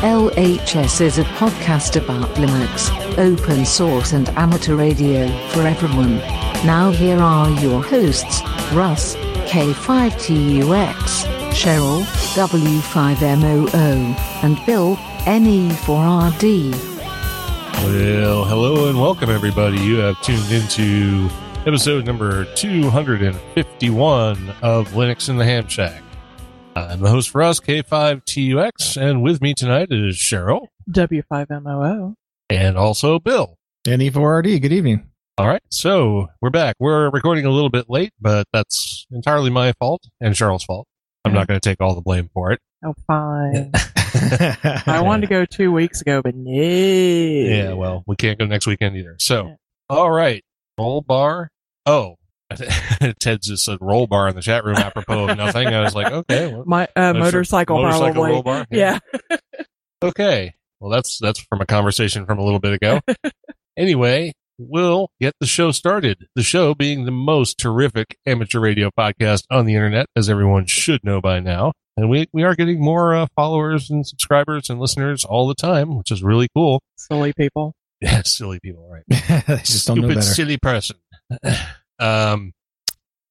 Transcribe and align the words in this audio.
LHS 0.00 1.02
is 1.02 1.18
a 1.18 1.24
podcast 1.24 2.02
about 2.02 2.26
Linux, 2.36 2.88
open 3.18 3.66
source, 3.66 4.14
and 4.14 4.30
amateur 4.30 4.74
radio 4.74 5.28
for 5.48 5.66
everyone. 5.66 6.16
Now, 6.64 6.90
here 6.90 7.18
are 7.18 7.50
your 7.60 7.82
hosts 7.82 8.40
Russ, 8.72 9.14
K5TUX, 9.44 11.26
Cheryl, 11.52 12.02
W5MOO, 12.34 14.16
and 14.42 14.58
Bill, 14.64 14.96
NE4RD. 15.26 16.72
Well, 17.84 18.44
hello 18.46 18.88
and 18.88 18.98
welcome, 18.98 19.28
everybody. 19.28 19.80
You 19.80 19.96
have 19.96 20.18
tuned 20.22 20.50
into 20.50 21.28
episode 21.66 22.06
number 22.06 22.46
251 22.54 24.48
of 24.62 24.88
Linux 24.92 25.28
in 25.28 25.36
the 25.36 25.44
Ham 25.44 25.68
Shack. 25.68 26.02
I'm 26.76 27.00
the 27.00 27.10
host 27.10 27.30
for 27.30 27.42
us, 27.42 27.60
K5TUX, 27.60 28.96
and 29.00 29.22
with 29.22 29.40
me 29.40 29.54
tonight 29.54 29.88
is 29.90 30.16
Cheryl 30.16 30.66
W5MOO. 30.90 32.14
and 32.48 32.76
also 32.76 33.18
Bill. 33.18 33.56
NE4RD, 33.86 34.60
good 34.62 34.72
evening. 34.72 35.06
All 35.38 35.48
right, 35.48 35.62
so 35.70 36.28
we're 36.40 36.50
back. 36.50 36.76
We're 36.78 37.10
recording 37.10 37.46
a 37.46 37.50
little 37.50 37.70
bit 37.70 37.86
late, 37.88 38.12
but 38.20 38.46
that's 38.52 39.06
entirely 39.10 39.50
my 39.50 39.72
fault 39.78 40.02
and 40.20 40.34
Cheryl's 40.34 40.64
fault. 40.64 40.86
I'm 41.24 41.32
not 41.32 41.46
going 41.48 41.58
to 41.60 41.66
take 41.68 41.80
all 41.80 41.94
the 41.94 42.00
blame 42.02 42.30
for 42.32 42.52
it. 42.52 42.60
Oh, 42.84 42.94
fine. 43.06 43.70
I 44.86 45.00
wanted 45.02 45.22
to 45.22 45.26
go 45.28 45.44
two 45.44 45.70
weeks 45.72 46.00
ago, 46.00 46.22
but 46.22 46.34
no. 46.34 46.50
Yeah, 46.52 47.72
well, 47.74 48.04
we 48.06 48.16
can't 48.16 48.38
go 48.38 48.46
next 48.46 48.66
weekend 48.66 48.96
either. 48.96 49.16
So, 49.18 49.56
all 49.88 50.10
right, 50.10 50.42
roll 50.78 51.00
bar. 51.02 51.50
Oh, 51.86 52.16
Ted 53.20 53.42
just 53.42 53.64
said 53.64 53.78
roll 53.80 54.06
bar 54.06 54.28
in 54.28 54.34
the 54.34 54.42
chat 54.42 54.64
room 54.64 54.76
apropos 54.76 55.28
of 55.28 55.36
nothing. 55.36 55.68
I 55.68 55.82
was 55.82 55.94
like, 55.94 56.12
okay, 56.12 56.52
well, 56.52 56.64
My 56.66 56.84
uh, 56.96 57.12
Motor- 57.12 57.18
motorcycle, 57.18 57.76
motorcycle 57.82 58.12
probably. 58.12 58.30
roll 58.32 58.42
bar? 58.42 58.66
Yeah. 58.70 58.98
okay. 60.02 60.54
Well, 60.80 60.90
that's 60.90 61.18
that's 61.18 61.40
from 61.40 61.60
a 61.60 61.66
conversation 61.66 62.26
from 62.26 62.38
a 62.38 62.44
little 62.44 62.58
bit 62.60 62.72
ago. 62.72 63.00
anyway, 63.76 64.32
we'll 64.58 65.10
get 65.20 65.34
the 65.40 65.46
show 65.46 65.72
started. 65.72 66.26
The 66.34 66.42
show 66.42 66.74
being 66.74 67.04
the 67.04 67.10
most 67.10 67.58
terrific 67.58 68.16
amateur 68.26 68.60
radio 68.60 68.90
podcast 68.98 69.44
on 69.50 69.66
the 69.66 69.74
internet, 69.74 70.06
as 70.16 70.30
everyone 70.30 70.66
should 70.66 71.04
know 71.04 71.20
by 71.20 71.40
now. 71.40 71.72
And 71.96 72.08
we, 72.08 72.28
we 72.32 72.44
are 72.44 72.54
getting 72.54 72.82
more 72.82 73.14
uh, 73.14 73.26
followers 73.36 73.90
and 73.90 74.06
subscribers 74.06 74.70
and 74.70 74.80
listeners 74.80 75.22
all 75.24 75.46
the 75.46 75.54
time, 75.54 75.98
which 75.98 76.10
is 76.10 76.22
really 76.22 76.48
cool. 76.56 76.82
Silly 76.96 77.34
people. 77.34 77.74
Yeah, 78.00 78.22
silly 78.24 78.58
people, 78.60 78.88
right? 78.88 79.02
they 79.46 79.56
just 79.58 79.86
don't 79.86 79.98
know 79.98 80.02
stupid, 80.04 80.14
better. 80.14 80.22
silly 80.22 80.56
person. 80.56 80.96
Um, 82.00 82.52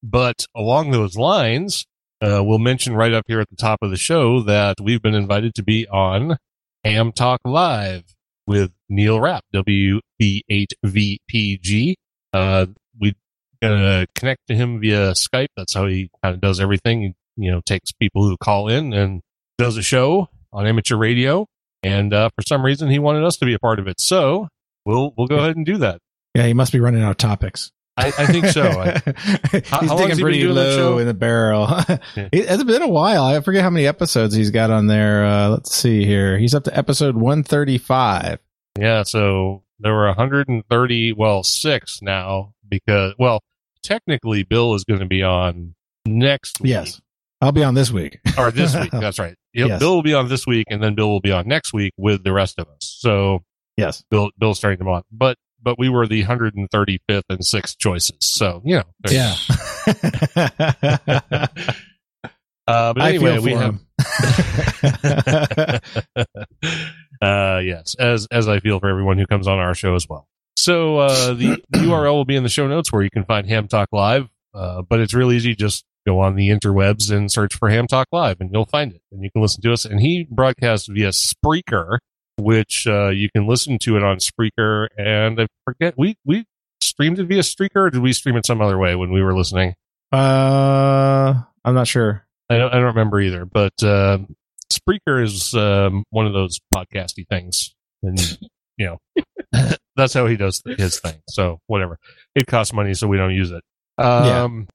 but 0.01 0.45
along 0.55 0.91
those 0.91 1.17
lines, 1.17 1.85
uh, 2.21 2.41
we'll 2.43 2.59
mention 2.59 2.95
right 2.95 3.13
up 3.13 3.25
here 3.27 3.39
at 3.39 3.49
the 3.49 3.55
top 3.55 3.79
of 3.81 3.91
the 3.91 3.97
show 3.97 4.41
that 4.43 4.81
we've 4.81 5.01
been 5.01 5.15
invited 5.15 5.55
to 5.55 5.63
be 5.63 5.87
on 5.87 6.37
Ham 6.83 7.11
Talk 7.11 7.41
Live 7.45 8.03
with 8.47 8.71
Neil 8.89 9.19
Rapp, 9.19 9.43
W8VPG. 9.53 11.95
Uh, 12.33 12.65
we 12.99 13.15
gonna 13.61 14.07
connect 14.15 14.47
to 14.47 14.55
him 14.55 14.79
via 14.79 15.11
Skype. 15.11 15.49
That's 15.55 15.73
how 15.73 15.85
he 15.87 16.09
kind 16.23 16.35
of 16.35 16.41
does 16.41 16.59
everything. 16.59 17.01
He, 17.01 17.13
you 17.37 17.51
know, 17.51 17.61
takes 17.65 17.91
people 17.91 18.27
who 18.27 18.37
call 18.37 18.69
in 18.69 18.93
and 18.93 19.21
does 19.57 19.77
a 19.77 19.81
show 19.81 20.29
on 20.51 20.67
amateur 20.67 20.97
radio. 20.97 21.45
And 21.83 22.13
uh, 22.13 22.29
for 22.35 22.41
some 22.41 22.65
reason, 22.65 22.89
he 22.89 22.99
wanted 22.99 23.23
us 23.23 23.37
to 23.37 23.45
be 23.45 23.53
a 23.53 23.59
part 23.59 23.79
of 23.79 23.87
it. 23.87 24.01
So 24.01 24.49
we'll 24.85 25.13
we'll 25.17 25.27
go 25.27 25.37
ahead 25.37 25.55
and 25.55 25.65
do 25.65 25.77
that. 25.77 25.99
Yeah, 26.35 26.45
he 26.45 26.53
must 26.53 26.71
be 26.71 26.79
running 26.79 27.01
out 27.01 27.09
of 27.11 27.17
topics. 27.17 27.71
I, 27.99 28.07
I 28.17 28.25
think 28.27 28.45
so. 28.47 28.63
I, 28.63 29.01
he's 29.51 29.67
how 29.69 29.97
digging 29.97 30.15
he 30.17 30.21
pretty 30.21 30.41
show? 30.41 30.47
low 30.51 30.97
in 30.99 31.07
the 31.07 31.13
barrel. 31.13 31.67
Yeah. 32.15 32.29
It- 32.31 32.45
It's 32.49 32.63
been 32.63 32.81
a 32.81 32.87
while. 32.87 33.23
I 33.23 33.39
forget 33.41 33.61
how 33.63 33.69
many 33.69 33.85
episodes 33.87 34.33
he's 34.35 34.51
got 34.51 34.71
on 34.71 34.87
there. 34.87 35.25
Uh, 35.25 35.49
let's 35.49 35.75
see 35.75 36.05
here. 36.05 36.37
He's 36.37 36.55
up 36.55 36.63
to 36.65 36.77
episode 36.77 37.15
135. 37.15 38.39
yeah, 38.79 39.03
so 39.03 39.63
there 39.79 39.93
were 39.93 40.05
130, 40.07 41.13
well, 41.13 41.43
six 41.43 42.01
now 42.01 42.53
because, 42.67 43.13
well, 43.19 43.41
technically 43.83 44.43
Bill 44.43 44.73
is 44.75 44.83
going 44.83 44.99
to 44.99 45.05
be 45.05 45.23
on 45.23 45.75
next 46.05 46.59
week. 46.61 46.69
Yes. 46.71 47.01
I'll 47.41 47.51
be 47.53 47.63
on 47.63 47.73
this 47.73 47.89
week. 47.91 48.19
Or 48.37 48.51
this 48.51 48.75
week. 48.75 48.91
That's 48.91 49.17
right. 49.19 49.35
Yep, 49.53 49.67
Yes. 49.69 49.79
Bill 49.79 49.95
will 49.95 50.03
be 50.03 50.13
on 50.13 50.27
this 50.27 50.45
week 50.45 50.67
and 50.69 50.83
then 50.83 50.95
Bill 50.95 51.07
will 51.09 51.21
be 51.21 51.31
on 51.31 51.47
next 51.47 51.73
week 51.73 51.93
with 51.97 52.23
the 52.23 52.33
rest 52.33 52.59
of 52.59 52.67
us. 52.67 52.97
So 52.99 53.43
yes. 53.77 54.03
Bill, 54.11 54.29
Bill's 54.37 54.57
starting 54.57 54.79
them 54.79 54.89
on. 54.89 55.03
But, 55.11 55.37
but 55.61 55.77
we 55.77 55.89
were 55.89 56.07
the 56.07 56.23
135th 56.23 57.23
and 57.29 57.45
sixth 57.45 57.77
choices. 57.77 58.17
So, 58.19 58.61
you 58.65 58.75
know. 58.77 58.83
Yeah. 59.09 59.35
Uh, 62.69 62.93
but 62.93 63.01
anyway, 63.03 63.39
we 63.39 63.51
have 63.53 63.79
uh, 67.19 67.59
yes, 67.63 67.95
as 67.97 68.27
as 68.31 68.47
I 68.47 68.59
feel 68.59 68.79
for 68.79 68.87
everyone 68.87 69.17
who 69.17 69.25
comes 69.25 69.47
on 69.47 69.57
our 69.57 69.73
show 69.73 69.95
as 69.95 70.07
well. 70.07 70.27
So 70.55 70.99
uh, 70.99 71.33
the, 71.33 71.63
the 71.71 71.79
URL 71.79 72.13
will 72.13 72.25
be 72.25 72.35
in 72.35 72.43
the 72.43 72.49
show 72.49 72.67
notes 72.67 72.91
where 72.91 73.01
you 73.01 73.09
can 73.09 73.25
find 73.25 73.47
Ham 73.49 73.67
Talk 73.67 73.89
Live. 73.91 74.29
Uh, 74.53 74.83
but 74.83 74.99
it's 74.99 75.15
real 75.15 75.31
easy. 75.31 75.55
Just 75.55 75.83
go 76.05 76.19
on 76.19 76.35
the 76.35 76.49
interwebs 76.49 77.11
and 77.11 77.31
search 77.31 77.55
for 77.55 77.69
Ham 77.69 77.87
Talk 77.87 78.07
Live, 78.11 78.37
and 78.39 78.51
you'll 78.53 78.67
find 78.67 78.93
it, 78.93 79.01
and 79.11 79.23
you 79.23 79.31
can 79.31 79.41
listen 79.41 79.63
to 79.63 79.73
us. 79.73 79.85
And 79.85 79.99
he 79.99 80.27
broadcasts 80.29 80.87
via 80.87 81.09
Spreaker, 81.09 81.97
which 82.39 82.87
uh, 82.87 83.09
you 83.09 83.29
can 83.35 83.47
listen 83.47 83.77
to 83.79 83.97
it 83.97 84.03
on 84.03 84.17
Spreaker. 84.17 84.87
And 84.97 85.39
I 85.41 85.47
forget 85.65 85.95
we 85.97 86.15
we 86.25 86.45
streamed 86.81 87.19
it 87.19 87.25
via 87.25 87.41
Spreaker, 87.41 87.75
or 87.75 87.89
did 87.89 88.01
we 88.01 88.13
stream 88.13 88.35
it 88.37 88.45
some 88.45 88.61
other 88.61 88.77
way 88.77 88.95
when 88.95 89.11
we 89.11 89.21
were 89.21 89.35
listening? 89.35 89.75
uh, 90.11 91.33
I'm 91.63 91.75
not 91.75 91.87
sure. 91.87 92.25
I 92.49 92.57
don't, 92.57 92.71
I 92.73 92.77
don't 92.77 92.85
remember 92.85 93.19
either, 93.21 93.45
but 93.45 93.73
uh, 93.83 94.19
Spreaker 94.73 95.23
is 95.23 95.53
um, 95.53 96.03
one 96.09 96.25
of 96.25 96.33
those 96.33 96.59
podcasty 96.73 97.27
things, 97.27 97.75
and 98.01 98.19
you 98.77 98.87
know 98.87 98.97
that's 99.95 100.13
how 100.13 100.25
he 100.25 100.35
does 100.35 100.61
his 100.65 100.99
thing. 100.99 101.21
So 101.29 101.59
whatever, 101.67 101.99
it 102.35 102.47
costs 102.47 102.73
money, 102.73 102.93
so 102.95 103.07
we 103.07 103.17
don't 103.17 103.35
use 103.35 103.51
it. 103.51 103.63
Um, 103.99 104.67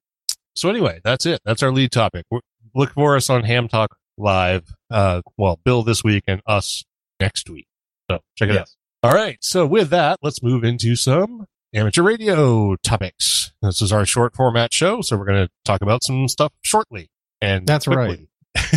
So 0.54 0.68
anyway, 0.70 1.00
that's 1.02 1.26
it. 1.26 1.40
That's 1.44 1.62
our 1.64 1.72
lead 1.72 1.90
topic. 1.90 2.26
we 2.30 2.38
look 2.76 2.92
for 2.92 3.16
us 3.16 3.28
on 3.28 3.42
Ham 3.42 3.66
Talk 3.66 3.96
Live. 4.16 4.72
Uh, 4.88 5.22
well, 5.36 5.58
Bill 5.64 5.82
this 5.82 6.04
week 6.04 6.24
and 6.28 6.40
us 6.46 6.84
next 7.24 7.48
week. 7.48 7.66
So 8.10 8.18
check 8.36 8.50
it 8.50 8.56
out. 8.56 8.68
All 9.02 9.12
right. 9.12 9.38
So 9.40 9.66
with 9.66 9.90
that, 9.90 10.18
let's 10.22 10.42
move 10.42 10.62
into 10.62 10.94
some 10.94 11.46
amateur 11.74 12.02
radio 12.02 12.76
topics. 12.76 13.52
This 13.62 13.80
is 13.80 13.92
our 13.92 14.04
short 14.04 14.34
format 14.34 14.72
show, 14.74 15.00
so 15.00 15.16
we're 15.16 15.24
going 15.24 15.46
to 15.46 15.50
talk 15.64 15.80
about 15.80 16.04
some 16.04 16.28
stuff 16.28 16.52
shortly. 16.60 17.08
And 17.40 17.66
That's 17.66 17.86
quickly. 17.86 18.28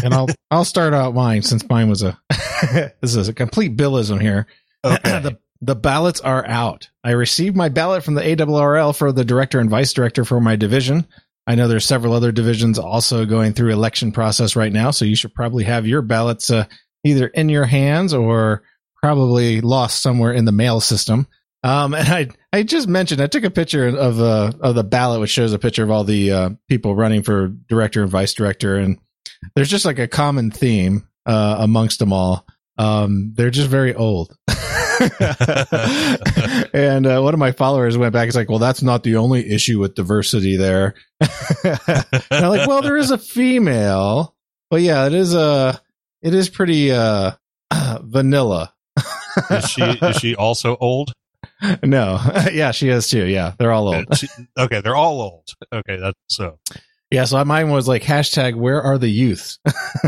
and 0.03 0.13
I'll 0.13 0.27
I'll 0.51 0.65
start 0.65 0.93
out 0.93 1.13
mine 1.13 1.41
since 1.41 1.67
mine 1.69 1.89
was 1.89 2.03
a 2.03 2.17
this 3.01 3.15
is 3.15 3.27
a 3.27 3.33
complete 3.33 3.75
billism 3.75 4.21
here. 4.21 4.47
Okay. 4.85 5.19
the 5.19 5.37
the 5.59 5.75
ballots 5.75 6.21
are 6.21 6.47
out. 6.47 6.89
I 7.03 7.11
received 7.11 7.57
my 7.57 7.67
ballot 7.67 8.03
from 8.03 8.13
the 8.13 8.21
ARRL 8.21 8.95
for 8.95 9.11
the 9.11 9.25
director 9.25 9.59
and 9.59 9.69
vice 9.69 9.91
director 9.91 10.23
for 10.23 10.39
my 10.39 10.55
division. 10.55 11.07
I 11.47 11.55
know 11.55 11.67
there's 11.67 11.83
several 11.85 12.13
other 12.13 12.31
divisions 12.31 12.77
also 12.77 13.25
going 13.25 13.53
through 13.53 13.73
election 13.73 14.11
process 14.11 14.55
right 14.55 14.71
now, 14.71 14.91
so 14.91 15.03
you 15.03 15.15
should 15.15 15.33
probably 15.33 15.63
have 15.63 15.87
your 15.87 16.03
ballots 16.03 16.49
uh, 16.51 16.65
either 17.07 17.27
in 17.27 17.49
your 17.49 17.65
hands 17.65 18.13
or 18.13 18.63
probably 19.01 19.61
lost 19.61 20.01
somewhere 20.01 20.33
in 20.33 20.45
the 20.45 20.51
mail 20.51 20.79
system. 20.79 21.27
Um, 21.63 21.93
and 21.95 22.07
I 22.07 22.27
I 22.53 22.63
just 22.63 22.87
mentioned 22.87 23.21
I 23.21 23.27
took 23.27 23.43
a 23.43 23.49
picture 23.49 23.87
of 23.87 24.21
uh, 24.21 24.51
of 24.59 24.75
the 24.75 24.83
ballot, 24.83 25.19
which 25.19 25.31
shows 25.31 25.53
a 25.53 25.59
picture 25.59 25.83
of 25.83 25.91
all 25.91 26.03
the 26.03 26.31
uh, 26.31 26.49
people 26.67 26.95
running 26.95 27.23
for 27.23 27.47
director 27.47 28.01
and 28.01 28.11
vice 28.11 28.33
director, 28.33 28.75
and 28.75 28.99
there's 29.55 29.69
just 29.69 29.85
like 29.85 29.99
a 29.99 30.07
common 30.07 30.51
theme 30.51 31.07
uh, 31.25 31.57
amongst 31.59 31.99
them 31.99 32.13
all. 32.13 32.45
Um, 32.77 33.33
they're 33.35 33.49
just 33.49 33.69
very 33.69 33.95
old. 33.95 34.35
and 36.73 37.05
uh, 37.05 37.21
one 37.21 37.33
of 37.33 37.39
my 37.39 37.51
followers 37.51 37.97
went 37.97 38.13
back. 38.13 38.25
He's 38.25 38.35
like, 38.35 38.49
"Well, 38.49 38.59
that's 38.59 38.81
not 38.81 39.03
the 39.03 39.17
only 39.17 39.47
issue 39.49 39.79
with 39.79 39.95
diversity 39.95 40.57
there." 40.57 40.95
and 41.21 42.25
I'm 42.31 42.49
like, 42.49 42.67
"Well, 42.67 42.81
there 42.81 42.97
is 42.97 43.11
a 43.11 43.17
female, 43.17 44.35
but 44.69 44.81
yeah, 44.81 45.05
it 45.05 45.13
is 45.13 45.33
a, 45.35 45.79
it 46.21 46.33
is 46.33 46.49
pretty 46.49 46.91
uh, 46.91 47.31
vanilla." 48.01 48.73
is 49.51 49.69
she 49.69 49.81
is 49.83 50.15
she 50.17 50.35
also 50.35 50.75
old? 50.77 51.13
no, 51.83 52.19
yeah, 52.51 52.71
she 52.71 52.89
is 52.89 53.09
too. 53.09 53.25
Yeah, 53.25 53.53
they're 53.57 53.71
all 53.71 53.87
old. 53.87 54.05
Okay, 54.07 54.15
she- 54.15 54.47
okay, 54.57 54.81
they're 54.81 54.95
all 54.95 55.21
old. 55.21 55.47
Okay, 55.73 55.97
that's 55.97 56.19
so. 56.27 56.59
Yeah, 57.09 57.23
so 57.23 57.43
mine 57.45 57.69
was 57.69 57.87
like 57.87 58.03
hashtag 58.03 58.55
where 58.55 58.81
are 58.81 58.97
the 58.97 59.07
youths? 59.07 59.59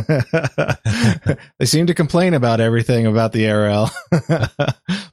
they 1.57 1.65
seem 1.65 1.87
to 1.87 1.93
complain 1.93 2.33
about 2.33 2.59
everything 2.59 3.05
about 3.05 3.31
the 3.31 3.49
ARL, 3.49 3.89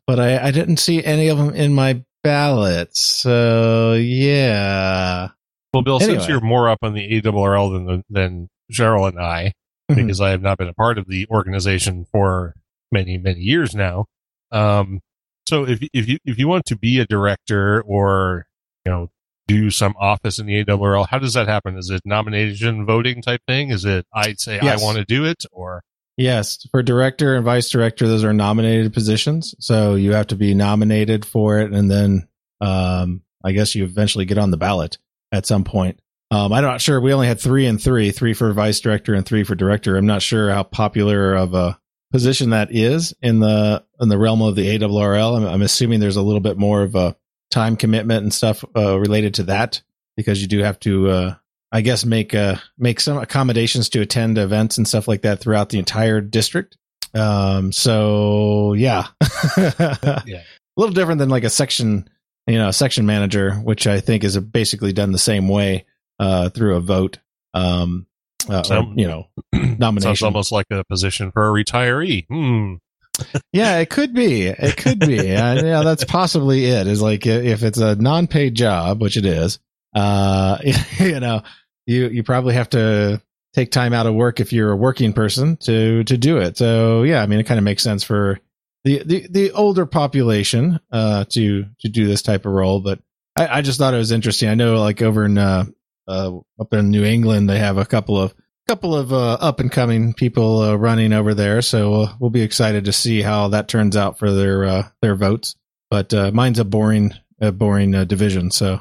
but 0.04 0.18
I, 0.18 0.48
I 0.48 0.50
didn't 0.50 0.78
see 0.78 1.04
any 1.04 1.28
of 1.28 1.38
them 1.38 1.54
in 1.54 1.74
my 1.74 2.02
ballot. 2.24 2.96
So 2.96 3.92
yeah. 3.94 5.28
Well, 5.72 5.82
Bill, 5.84 6.00
since 6.00 6.26
you're 6.26 6.40
more 6.40 6.68
up 6.68 6.78
on 6.82 6.94
the 6.94 7.08
ARRL 7.22 7.86
than 7.86 8.02
than 8.10 8.48
Cheryl 8.72 9.08
and 9.08 9.20
I, 9.20 9.52
Mhm. 9.90 9.96
because 9.96 10.20
I 10.20 10.30
have 10.30 10.42
not 10.42 10.58
been 10.58 10.68
a 10.68 10.74
part 10.74 10.98
of 10.98 11.06
the 11.08 11.26
organization 11.30 12.06
for 12.10 12.54
many 12.92 13.18
many 13.18 13.40
years 13.40 13.74
now. 13.74 14.06
Um, 14.50 15.00
so 15.48 15.66
if 15.66 15.80
if 15.92 16.08
you 16.08 16.18
if 16.24 16.38
you 16.38 16.48
want 16.48 16.66
to 16.66 16.76
be 16.76 16.98
a 16.98 17.06
director 17.06 17.82
or 17.82 18.46
you 18.84 18.92
know 18.92 19.10
do 19.46 19.70
some 19.70 19.94
office 20.00 20.40
in 20.40 20.46
the 20.46 20.64
ARRL, 20.64 21.06
how 21.08 21.18
does 21.20 21.34
that 21.34 21.46
happen? 21.46 21.76
Is 21.78 21.88
it 21.90 22.02
nomination 22.04 22.84
voting 22.84 23.22
type 23.22 23.40
thing? 23.46 23.70
Is 23.70 23.84
it 23.84 24.04
I'd 24.12 24.40
say 24.40 24.58
Yes. 24.60 24.80
I 24.80 24.84
want 24.84 24.98
to 24.98 25.04
do 25.04 25.24
it 25.24 25.44
or 25.52 25.82
Yes, 26.18 26.66
for 26.70 26.82
director 26.82 27.34
and 27.36 27.44
vice 27.44 27.68
director, 27.68 28.08
those 28.08 28.24
are 28.24 28.32
nominated 28.32 28.94
positions. 28.94 29.54
So 29.60 29.96
you 29.96 30.12
have 30.14 30.28
to 30.28 30.34
be 30.34 30.54
nominated 30.54 31.26
for 31.26 31.58
it, 31.58 31.72
and 31.72 31.90
then 31.90 32.26
um, 32.62 33.20
I 33.44 33.52
guess 33.52 33.74
you 33.74 33.84
eventually 33.84 34.24
get 34.24 34.38
on 34.38 34.50
the 34.50 34.56
ballot 34.56 34.96
at 35.30 35.44
some 35.44 35.62
point. 35.62 36.00
Um, 36.30 36.52
I'm 36.52 36.62
not 36.62 36.80
sure. 36.80 37.00
We 37.00 37.12
only 37.12 37.28
had 37.28 37.40
three 37.40 37.66
and 37.66 37.80
three, 37.80 38.10
three 38.10 38.34
for 38.34 38.52
vice 38.52 38.80
director 38.80 39.14
and 39.14 39.24
three 39.24 39.44
for 39.44 39.54
director. 39.54 39.96
I'm 39.96 40.06
not 40.06 40.22
sure 40.22 40.50
how 40.50 40.64
popular 40.64 41.34
of 41.34 41.54
a 41.54 41.78
position 42.12 42.50
that 42.50 42.74
is 42.74 43.14
in 43.22 43.40
the 43.40 43.84
in 44.00 44.08
the 44.08 44.18
realm 44.18 44.42
of 44.42 44.56
the 44.56 44.78
ARRL. 44.78 45.36
I'm, 45.36 45.44
I'm 45.46 45.62
assuming 45.62 46.00
there's 46.00 46.16
a 46.16 46.22
little 46.22 46.40
bit 46.40 46.58
more 46.58 46.82
of 46.82 46.94
a 46.94 47.16
time 47.50 47.76
commitment 47.76 48.22
and 48.22 48.34
stuff 48.34 48.64
uh, 48.76 48.98
related 48.98 49.34
to 49.34 49.44
that 49.44 49.82
because 50.16 50.42
you 50.42 50.48
do 50.48 50.60
have 50.60 50.80
to 50.80 51.08
uh, 51.08 51.34
I 51.72 51.80
guess 51.80 52.04
make 52.04 52.34
uh 52.34 52.56
make 52.78 53.00
some 53.00 53.18
accommodations 53.18 53.88
to 53.90 54.00
attend 54.00 54.38
events 54.38 54.78
and 54.78 54.86
stuff 54.86 55.08
like 55.08 55.22
that 55.22 55.40
throughout 55.40 55.68
the 55.68 55.78
entire 55.78 56.20
district. 56.20 56.76
Um 57.14 57.72
so 57.72 58.72
yeah. 58.74 59.06
Yeah. 59.56 60.42
A 60.78 60.80
little 60.80 60.94
different 60.94 61.20
than 61.20 61.30
like 61.30 61.44
a 61.44 61.50
section, 61.50 62.08
you 62.46 62.58
know, 62.58 62.68
a 62.68 62.72
section 62.72 63.06
manager, 63.06 63.54
which 63.54 63.86
I 63.86 64.00
think 64.00 64.24
is 64.24 64.38
basically 64.38 64.92
done 64.92 65.12
the 65.12 65.18
same 65.18 65.48
way 65.48 65.86
uh 66.18 66.48
through 66.50 66.76
a 66.76 66.80
vote. 66.80 67.18
Um 67.54 68.06
uh, 68.48 68.62
or, 68.70 68.92
you 68.94 69.08
know, 69.08 69.28
nomination. 69.52 70.02
sounds 70.02 70.22
almost 70.22 70.52
like 70.52 70.66
a 70.70 70.84
position 70.84 71.32
for 71.32 71.48
a 71.48 71.52
retiree? 71.52 72.26
Hmm. 72.28 72.74
Yeah, 73.52 73.78
it 73.78 73.88
could 73.88 74.12
be. 74.12 74.46
It 74.46 74.76
could 74.76 74.98
be. 75.00 75.14
yeah, 75.26 75.82
that's 75.82 76.04
possibly 76.04 76.66
it. 76.66 76.86
Is 76.86 77.00
like 77.00 77.26
if 77.26 77.62
it's 77.62 77.78
a 77.78 77.96
non-paid 77.96 78.54
job, 78.54 79.00
which 79.00 79.16
it 79.16 79.24
is. 79.24 79.58
Uh, 79.94 80.58
you 81.00 81.18
know, 81.18 81.42
you 81.86 82.08
you 82.08 82.22
probably 82.22 82.52
have 82.54 82.68
to 82.70 83.22
take 83.54 83.70
time 83.70 83.94
out 83.94 84.06
of 84.06 84.14
work 84.14 84.38
if 84.38 84.52
you're 84.52 84.70
a 84.70 84.76
working 84.76 85.14
person 85.14 85.56
to 85.58 86.04
to 86.04 86.18
do 86.18 86.36
it. 86.36 86.58
So 86.58 87.04
yeah, 87.04 87.22
I 87.22 87.26
mean, 87.26 87.40
it 87.40 87.46
kind 87.46 87.58
of 87.58 87.64
makes 87.64 87.82
sense 87.82 88.04
for 88.04 88.38
the 88.84 89.02
the 89.02 89.26
the 89.30 89.50
older 89.52 89.86
population 89.86 90.78
uh 90.92 91.24
to 91.30 91.64
to 91.80 91.88
do 91.88 92.06
this 92.06 92.20
type 92.20 92.44
of 92.44 92.52
role. 92.52 92.80
But 92.80 93.00
I, 93.36 93.58
I 93.58 93.62
just 93.62 93.78
thought 93.78 93.94
it 93.94 93.98
was 93.98 94.12
interesting. 94.12 94.50
I 94.50 94.54
know, 94.54 94.78
like 94.80 95.00
over 95.00 95.24
in 95.24 95.38
uh, 95.38 95.64
uh 96.08 96.38
up 96.60 96.72
in 96.72 96.90
New 96.90 97.04
England, 97.04 97.48
they 97.48 97.58
have 97.58 97.78
a 97.78 97.86
couple 97.86 98.20
of 98.20 98.34
couple 98.66 98.96
of 98.96 99.12
uh, 99.12 99.34
up 99.34 99.60
and 99.60 99.70
coming 99.70 100.12
people 100.12 100.60
uh, 100.60 100.74
running 100.74 101.12
over 101.12 101.34
there, 101.34 101.62
so 101.62 101.94
uh, 101.94 102.12
we'll 102.18 102.30
be 102.30 102.42
excited 102.42 102.86
to 102.86 102.92
see 102.92 103.22
how 103.22 103.48
that 103.48 103.68
turns 103.68 103.96
out 103.96 104.18
for 104.18 104.32
their 104.32 104.64
uh, 104.64 104.88
their 105.00 105.14
votes. 105.14 105.54
But 105.90 106.12
uh, 106.12 106.32
mine's 106.32 106.58
a 106.58 106.64
boring 106.64 107.12
a 107.40 107.52
boring 107.52 107.94
uh, 107.94 108.04
division, 108.04 108.50
so 108.50 108.80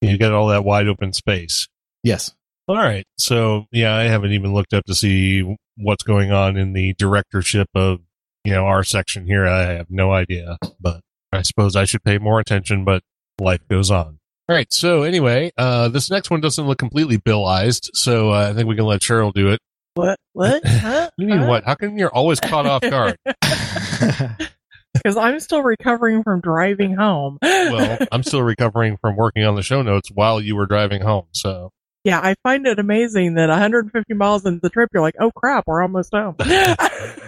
you 0.00 0.18
got 0.18 0.32
all 0.32 0.48
that 0.48 0.64
wide 0.64 0.88
open 0.88 1.12
space. 1.12 1.68
yes, 2.02 2.32
All 2.68 2.76
right. 2.76 3.06
So 3.18 3.66
yeah, 3.72 3.94
I 3.94 4.04
haven't 4.04 4.32
even 4.32 4.54
looked 4.54 4.72
up 4.72 4.84
to 4.86 4.94
see 4.94 5.56
what's 5.76 6.04
going 6.04 6.30
on 6.32 6.56
in 6.56 6.72
the 6.74 6.94
directorship 6.94 7.68
of 7.74 8.00
you 8.44 8.52
know 8.52 8.66
our 8.66 8.84
section 8.84 9.26
here. 9.26 9.46
I 9.46 9.62
have 9.72 9.90
no 9.90 10.12
idea, 10.12 10.58
but 10.80 11.00
I 11.32 11.42
suppose 11.42 11.74
I 11.74 11.86
should 11.86 12.04
pay 12.04 12.18
more 12.18 12.38
attention. 12.38 12.84
But 12.84 13.02
life 13.40 13.66
goes 13.68 13.90
on. 13.90 14.18
All 14.48 14.56
right. 14.56 14.72
So 14.72 15.02
anyway, 15.02 15.52
uh, 15.56 15.88
this 15.88 16.10
next 16.10 16.30
one 16.30 16.40
doesn't 16.40 16.66
look 16.66 16.78
completely 16.78 17.16
Billized, 17.16 17.90
so 17.94 18.32
uh, 18.32 18.50
I 18.50 18.54
think 18.54 18.68
we 18.68 18.76
can 18.76 18.84
let 18.84 19.00
Cheryl 19.00 19.32
do 19.32 19.48
it. 19.48 19.60
What? 19.94 20.18
What? 20.32 20.66
Huh? 20.66 21.10
You 21.16 21.26
mean 21.26 21.46
what? 21.46 21.64
How 21.64 21.74
come 21.74 21.96
you're 21.96 22.12
always 22.12 22.40
caught 22.40 22.66
off 22.66 22.82
guard? 22.82 23.16
Because 24.94 25.16
I'm 25.16 25.40
still 25.40 25.62
recovering 25.62 26.22
from 26.22 26.40
driving 26.40 26.94
home. 26.94 27.38
well, 27.42 27.98
I'm 28.12 28.22
still 28.22 28.42
recovering 28.42 28.98
from 28.98 29.16
working 29.16 29.42
on 29.44 29.56
the 29.56 29.62
show 29.62 29.80
notes 29.82 30.10
while 30.12 30.40
you 30.40 30.54
were 30.54 30.66
driving 30.66 31.00
home. 31.00 31.24
So 31.32 31.70
yeah, 32.04 32.18
I 32.20 32.34
find 32.42 32.66
it 32.66 32.80
amazing 32.80 33.34
that 33.34 33.48
150 33.48 34.14
miles 34.14 34.44
into 34.44 34.60
the 34.60 34.70
trip, 34.70 34.90
you're 34.92 35.02
like, 35.02 35.14
oh 35.20 35.30
crap, 35.30 35.64
we're 35.66 35.82
almost 35.82 36.12
home. 36.12 36.34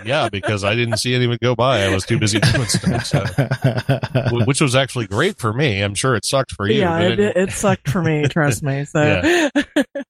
yeah, 0.04 0.28
because 0.30 0.64
I 0.64 0.74
didn't 0.74 0.96
see 0.96 1.14
anyone 1.14 1.38
go 1.40 1.54
by. 1.54 1.84
I 1.84 1.94
was 1.94 2.04
too 2.04 2.18
busy 2.18 2.40
doing 2.40 2.66
stuff. 2.66 3.06
So. 3.06 3.24
Which 4.46 4.60
was 4.60 4.74
actually 4.74 5.06
great 5.06 5.38
for 5.38 5.52
me. 5.52 5.80
I'm 5.80 5.94
sure 5.94 6.16
it 6.16 6.24
sucked 6.24 6.52
for 6.52 6.68
you. 6.68 6.80
yeah, 6.80 6.98
but 6.98 7.04
it, 7.04 7.20
anyway. 7.20 7.32
it 7.36 7.52
sucked 7.52 7.88
for 7.88 8.02
me, 8.02 8.24
trust 8.28 8.64
me. 8.64 8.84
So, 8.84 9.48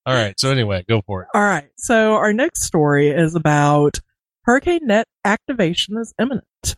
All 0.06 0.14
right. 0.14 0.38
So 0.40 0.50
anyway, 0.50 0.84
go 0.88 1.02
for 1.06 1.22
it. 1.22 1.28
all 1.34 1.42
right. 1.42 1.68
So 1.76 2.14
our 2.14 2.32
next 2.32 2.62
story 2.62 3.10
is 3.10 3.34
about 3.34 4.00
Hurricane 4.44 4.86
Net 4.86 5.06
activation 5.26 5.98
is 5.98 6.14
imminent. 6.18 6.76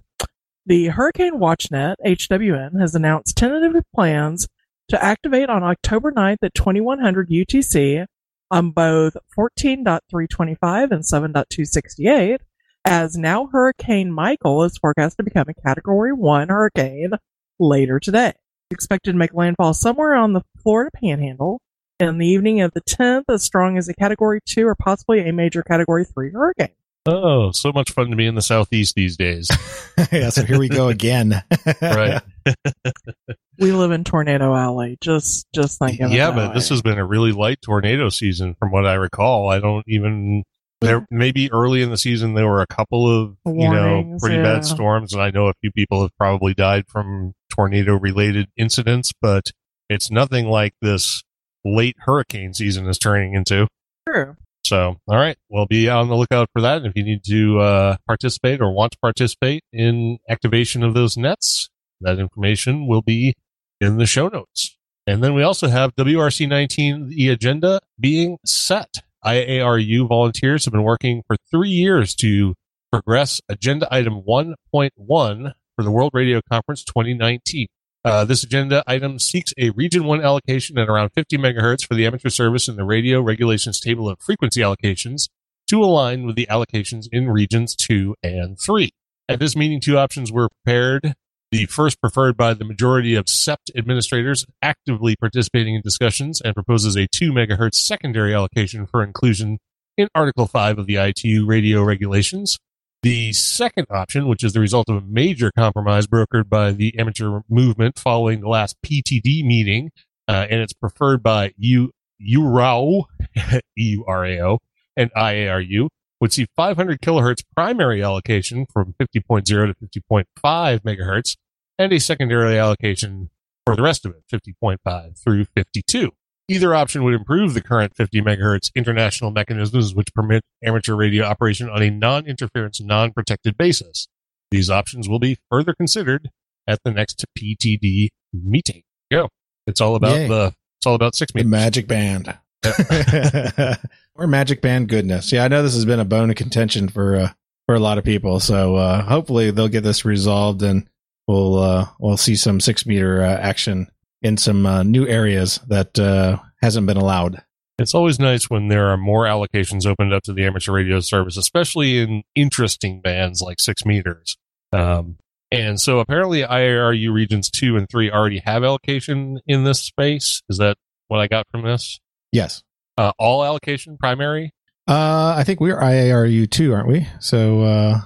The 0.66 0.86
Hurricane 0.88 1.34
WatchNet 1.38 1.94
HWN 2.04 2.80
has 2.80 2.96
announced 2.96 3.36
tentative 3.36 3.80
plans 3.94 4.48
to 4.88 5.04
activate 5.04 5.48
on 5.48 5.62
October 5.62 6.12
9th 6.12 6.38
at 6.42 6.54
2100 6.54 7.28
UTC 7.28 8.06
on 8.50 8.70
both 8.70 9.16
14.325 9.36 10.90
and 10.90 11.02
7.268 11.02 12.38
as 12.84 13.16
now 13.16 13.48
Hurricane 13.50 14.12
Michael 14.12 14.62
is 14.62 14.78
forecast 14.78 15.16
to 15.16 15.24
become 15.24 15.48
a 15.48 15.54
category 15.54 16.12
1 16.12 16.48
hurricane 16.48 17.10
later 17.58 17.98
today. 17.98 18.32
Expected 18.70 19.12
to 19.12 19.18
make 19.18 19.34
landfall 19.34 19.74
somewhere 19.74 20.14
on 20.14 20.32
the 20.32 20.42
Florida 20.62 20.90
panhandle 20.94 21.60
in 21.98 22.18
the 22.18 22.26
evening 22.26 22.60
of 22.60 22.72
the 22.72 22.80
10th 22.82 23.24
as 23.28 23.42
strong 23.42 23.76
as 23.76 23.88
a 23.88 23.94
category 23.94 24.40
2 24.46 24.66
or 24.66 24.74
possibly 24.76 25.28
a 25.28 25.32
major 25.32 25.62
category 25.62 26.04
3 26.04 26.30
hurricane. 26.30 26.70
Oh, 27.06 27.52
so 27.52 27.72
much 27.72 27.92
fun 27.92 28.10
to 28.10 28.16
be 28.16 28.26
in 28.26 28.34
the 28.34 28.42
southeast 28.42 28.94
these 28.94 29.16
days. 29.16 29.48
yeah, 30.12 30.30
so 30.30 30.44
here 30.44 30.58
we 30.58 30.68
go 30.68 30.88
again. 30.88 31.42
Right. 31.82 32.22
We 33.58 33.72
live 33.72 33.90
in 33.90 34.04
Tornado 34.04 34.54
Alley. 34.54 34.98
Just 35.00 35.46
just 35.54 35.78
think 35.78 35.98
it 35.98 36.10
yeah, 36.10 36.30
but 36.30 36.52
this 36.52 36.68
has 36.68 36.82
been 36.82 36.98
a 36.98 37.06
really 37.06 37.32
light 37.32 37.62
tornado 37.62 38.10
season 38.10 38.54
from 38.58 38.70
what 38.70 38.84
I 38.84 38.94
recall. 38.94 39.48
I 39.48 39.60
don't 39.60 39.82
even 39.88 40.42
there 40.82 41.06
maybe 41.10 41.50
early 41.50 41.80
in 41.80 41.88
the 41.88 41.96
season 41.96 42.34
there 42.34 42.46
were 42.46 42.60
a 42.60 42.66
couple 42.66 43.08
of 43.10 43.34
you 43.46 43.70
know 43.70 44.18
pretty 44.20 44.36
yeah. 44.36 44.42
bad 44.42 44.64
storms 44.66 45.14
and 45.14 45.22
I 45.22 45.30
know 45.30 45.46
a 45.46 45.54
few 45.62 45.72
people 45.72 46.02
have 46.02 46.10
probably 46.18 46.52
died 46.52 46.84
from 46.86 47.32
tornado 47.50 47.98
related 47.98 48.48
incidents, 48.58 49.12
but 49.22 49.52
it's 49.88 50.10
nothing 50.10 50.48
like 50.48 50.74
this 50.82 51.22
late 51.64 51.96
hurricane 52.00 52.52
season 52.52 52.86
is 52.88 52.98
turning 52.98 53.34
into. 53.34 53.68
true. 54.06 54.36
So, 54.64 54.96
all 55.06 55.16
right, 55.16 55.36
we'll 55.48 55.66
be 55.66 55.88
on 55.88 56.08
the 56.08 56.16
lookout 56.16 56.50
for 56.52 56.60
that. 56.60 56.78
And 56.78 56.86
if 56.86 56.96
you 56.96 57.04
need 57.04 57.22
to 57.24 57.60
uh, 57.60 57.96
participate 58.06 58.60
or 58.60 58.72
want 58.72 58.92
to 58.92 58.98
participate 58.98 59.62
in 59.72 60.18
activation 60.28 60.82
of 60.82 60.92
those 60.92 61.16
nets, 61.16 61.68
that 62.00 62.18
information 62.18 62.86
will 62.86 63.02
be 63.02 63.34
in 63.80 63.96
the 63.96 64.06
show 64.06 64.28
notes. 64.28 64.76
And 65.06 65.22
then 65.22 65.34
we 65.34 65.42
also 65.42 65.68
have 65.68 65.94
WRC 65.94 66.48
19, 66.48 67.08
the 67.08 67.28
agenda 67.28 67.80
being 67.98 68.38
set. 68.44 69.02
IARU 69.24 70.08
volunteers 70.08 70.64
have 70.64 70.72
been 70.72 70.82
working 70.82 71.22
for 71.26 71.36
three 71.50 71.70
years 71.70 72.14
to 72.16 72.54
progress 72.92 73.40
agenda 73.48 73.88
item 73.92 74.22
1.1 74.22 74.54
for 74.96 75.82
the 75.82 75.90
World 75.90 76.12
Radio 76.14 76.40
Conference 76.50 76.84
2019. 76.84 77.66
Uh, 78.04 78.24
this 78.24 78.44
agenda 78.44 78.84
item 78.86 79.18
seeks 79.18 79.52
a 79.58 79.70
Region 79.70 80.04
1 80.04 80.22
allocation 80.22 80.78
at 80.78 80.88
around 80.88 81.10
50 81.10 81.38
megahertz 81.38 81.84
for 81.84 81.94
the 81.94 82.06
amateur 82.06 82.28
service 82.28 82.68
in 82.68 82.76
the 82.76 82.84
radio 82.84 83.20
regulations 83.20 83.80
table 83.80 84.08
of 84.08 84.20
frequency 84.20 84.60
allocations 84.60 85.28
to 85.68 85.82
align 85.82 86.24
with 86.24 86.36
the 86.36 86.46
allocations 86.48 87.08
in 87.10 87.28
Regions 87.28 87.74
2 87.74 88.14
and 88.22 88.58
3. 88.60 88.90
At 89.28 89.40
this 89.40 89.56
meeting, 89.56 89.80
two 89.80 89.98
options 89.98 90.30
were 90.30 90.48
prepared. 90.48 91.14
The 91.56 91.64
first 91.64 92.02
preferred 92.02 92.36
by 92.36 92.52
the 92.52 92.66
majority 92.66 93.14
of 93.14 93.24
CEPT 93.24 93.70
administrators 93.74 94.44
actively 94.60 95.16
participating 95.16 95.74
in 95.74 95.80
discussions 95.80 96.42
and 96.42 96.52
proposes 96.52 96.96
a 96.96 97.06
2 97.06 97.32
megahertz 97.32 97.76
secondary 97.76 98.34
allocation 98.34 98.86
for 98.86 99.02
inclusion 99.02 99.56
in 99.96 100.08
Article 100.14 100.46
5 100.46 100.80
of 100.80 100.86
the 100.86 100.96
ITU 100.96 101.46
radio 101.46 101.82
regulations. 101.82 102.58
The 103.02 103.32
second 103.32 103.86
option, 103.88 104.28
which 104.28 104.44
is 104.44 104.52
the 104.52 104.60
result 104.60 104.90
of 104.90 104.96
a 104.96 105.00
major 105.00 105.50
compromise 105.50 106.06
brokered 106.06 106.50
by 106.50 106.72
the 106.72 106.94
amateur 106.98 107.40
movement 107.48 107.98
following 107.98 108.42
the 108.42 108.50
last 108.50 108.76
PTD 108.82 109.42
meeting, 109.42 109.92
uh, 110.28 110.46
and 110.50 110.60
it's 110.60 110.74
preferred 110.74 111.22
by 111.22 111.54
U 111.56 111.90
URAO, 112.20 113.04
E-U-R-A-O, 113.78 114.58
and 114.94 115.10
IARU, 115.14 115.88
would 116.20 116.34
see 116.34 116.46
500 116.54 117.00
kilohertz 117.00 117.44
primary 117.54 118.02
allocation 118.02 118.66
from 118.70 118.94
50.0 119.00 119.46
to 119.46 119.74
50.5 120.02 120.80
megahertz, 120.80 121.36
and 121.78 121.92
a 121.92 122.00
secondary 122.00 122.58
allocation 122.58 123.30
for 123.64 123.76
the 123.76 123.82
rest 123.82 124.06
of 124.06 124.14
it, 124.14 124.22
50.5 124.32 125.22
through 125.22 125.44
52. 125.44 126.12
Either 126.48 126.74
option 126.74 127.02
would 127.02 127.14
improve 127.14 127.54
the 127.54 127.60
current 127.60 127.96
50 127.96 128.20
megahertz 128.22 128.70
international 128.76 129.32
mechanisms 129.32 129.94
which 129.94 130.14
permit 130.14 130.44
amateur 130.64 130.94
radio 130.94 131.24
operation 131.24 131.68
on 131.68 131.82
a 131.82 131.90
non-interference, 131.90 132.80
non-protected 132.80 133.58
basis. 133.58 134.06
These 134.52 134.70
options 134.70 135.08
will 135.08 135.18
be 135.18 135.38
further 135.50 135.74
considered 135.74 136.30
at 136.68 136.78
the 136.84 136.92
next 136.92 137.24
PTD 137.36 138.08
meeting. 138.32 138.82
Go. 139.10 139.28
It's 139.66 139.80
all 139.80 139.96
about 139.96 140.16
Yay. 140.16 140.28
the 140.28 140.54
it's 140.78 140.86
all 140.86 140.94
about 140.94 141.16
six 141.16 141.32
The 141.32 141.42
magic 141.42 141.88
band. 141.88 142.38
or 144.14 144.26
magic 144.26 144.60
band 144.60 144.88
goodness. 144.88 145.32
Yeah, 145.32 145.44
I 145.44 145.48
know 145.48 145.62
this 145.62 145.74
has 145.74 145.84
been 145.84 146.00
a 146.00 146.04
bone 146.04 146.30
of 146.30 146.36
contention 146.36 146.88
for 146.88 147.16
uh, 147.16 147.32
for 147.66 147.74
a 147.74 147.80
lot 147.80 147.98
of 147.98 148.04
people. 148.04 148.38
So 148.38 148.76
uh, 148.76 149.02
hopefully 149.02 149.50
they'll 149.50 149.68
get 149.68 149.82
this 149.82 150.04
resolved 150.04 150.62
and 150.62 150.88
we'll 151.26 151.58
uh, 151.58 151.88
we'll 151.98 152.16
see 152.16 152.36
some 152.36 152.60
six 152.60 152.86
meter 152.86 153.22
uh, 153.22 153.36
action 153.36 153.88
in 154.22 154.36
some 154.36 154.66
uh, 154.66 154.82
new 154.82 155.06
areas 155.06 155.60
that 155.68 155.98
uh, 155.98 156.38
hasn't 156.62 156.86
been 156.86 156.96
allowed. 156.96 157.42
It's 157.78 157.94
always 157.94 158.18
nice 158.18 158.48
when 158.48 158.68
there 158.68 158.88
are 158.88 158.96
more 158.96 159.24
allocations 159.24 159.86
opened 159.86 160.14
up 160.14 160.22
to 160.24 160.32
the 160.32 160.44
amateur 160.44 160.72
radio 160.72 161.00
service, 161.00 161.36
especially 161.36 161.98
in 161.98 162.22
interesting 162.34 163.02
bands 163.02 163.42
like 163.42 163.60
six 163.60 163.84
meters. 163.84 164.38
Um, 164.72 165.18
and 165.52 165.78
so 165.78 166.00
apparently 166.00 166.42
IARU 166.42 167.12
regions 167.12 167.50
two 167.50 167.76
and 167.76 167.88
three 167.88 168.10
already 168.10 168.38
have 168.40 168.64
allocation 168.64 169.40
in 169.46 169.64
this 169.64 169.80
space. 169.80 170.42
Is 170.48 170.58
that 170.58 170.78
what 171.08 171.20
I 171.20 171.28
got 171.28 171.46
from 171.50 171.62
this? 171.62 172.00
Yes. 172.32 172.62
Uh, 172.98 173.12
all 173.18 173.44
allocation 173.44 173.98
primary? 173.98 174.52
Uh, 174.88 175.34
I 175.36 175.42
think 175.44 175.60
we're 175.60 175.76
IARU 175.80 176.48
too, 176.48 176.72
aren't 176.72 176.86
we? 176.88 177.08
So, 177.18 177.62
uh, 177.62 178.00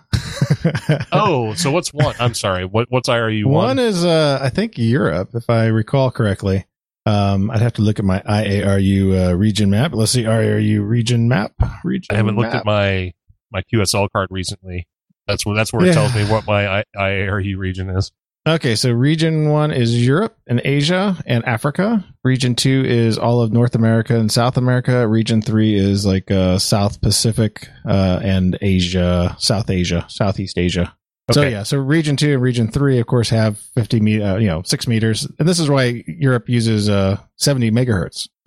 Oh, 1.13 1.53
so 1.55 1.71
what's 1.71 1.93
one? 1.93 2.15
I'm 2.19 2.33
sorry. 2.35 2.65
What, 2.65 2.87
what's 2.91 3.09
IRU 3.09 3.45
one? 3.45 3.55
one 3.55 3.79
is, 3.79 4.03
uh, 4.05 4.39
I 4.41 4.49
think 4.49 4.79
Europe, 4.79 5.31
if 5.35 5.51
I 5.51 5.67
recall 5.67 6.11
correctly. 6.11 6.65
Um, 7.07 7.51
I'd 7.51 7.61
have 7.61 7.75
to 7.75 7.83
look 7.83 7.99
at 7.99 8.05
my 8.05 8.21
IARU 8.21 9.31
uh, 9.31 9.37
region 9.37 9.69
map. 9.71 9.93
Let's 9.95 10.13
see, 10.13 10.23
IARU 10.25 10.87
region 10.87 11.29
map. 11.29 11.53
Region 11.85 12.15
I 12.15 12.17
haven't 12.17 12.37
looked 12.37 12.55
at 12.55 12.65
my, 12.65 13.13
my 13.53 13.63
QSL 13.73 14.09
card 14.15 14.29
recently. 14.31 14.87
That's 15.27 15.45
where, 15.45 15.55
that's 15.55 15.73
where 15.73 15.83
it 15.85 15.89
Yeah. 15.89 15.93
tells 15.95 16.15
me 16.15 16.25
what 16.25 16.47
my 16.47 16.81
I- 16.81 16.85
IARU 16.97 17.57
region 17.59 17.91
is. 17.91 18.11
Okay, 18.49 18.75
so 18.75 18.91
region 18.91 19.51
one 19.51 19.71
is 19.71 20.05
Europe 20.05 20.35
and 20.47 20.63
Asia 20.65 21.23
and 21.27 21.45
Africa. 21.45 22.05
Region 22.25 22.55
two 22.55 22.85
is 22.87 23.19
all 23.19 23.43
of 23.43 23.53
North 23.53 23.75
America 23.75 24.19
and 24.19 24.33
South 24.33 24.57
America. 24.57 25.07
Region 25.07 25.43
three 25.43 25.75
is 25.75 26.07
like 26.07 26.31
uh, 26.31 26.59
South 26.59 27.03
Pacific 27.03 27.69
uh, 27.87 28.21
and 28.23 28.57
Asia, 28.63 29.37
South 29.39 29.69
Asia, 29.69 30.07
Southeast 30.09 30.57
Asia. 30.57 30.97
So 31.33 31.43
yeah, 31.43 31.63
so 31.63 31.79
region 31.79 32.17
two 32.17 32.33
and 32.33 32.43
region 32.43 32.69
three, 32.69 32.99
of 32.99 33.07
course, 33.07 33.29
have 33.29 33.59
fifty 33.59 34.01
me, 34.01 34.21
uh, 34.21 34.39
you 34.39 34.49
know, 34.49 34.63
six 34.65 34.89
meters, 34.89 35.29
and 35.39 35.47
this 35.47 35.61
is 35.61 35.69
why 35.69 36.03
Europe 36.07 36.49
uses 36.49 36.89
uh 36.89 37.19
seventy 37.37 37.71
megahertz, 37.71 38.29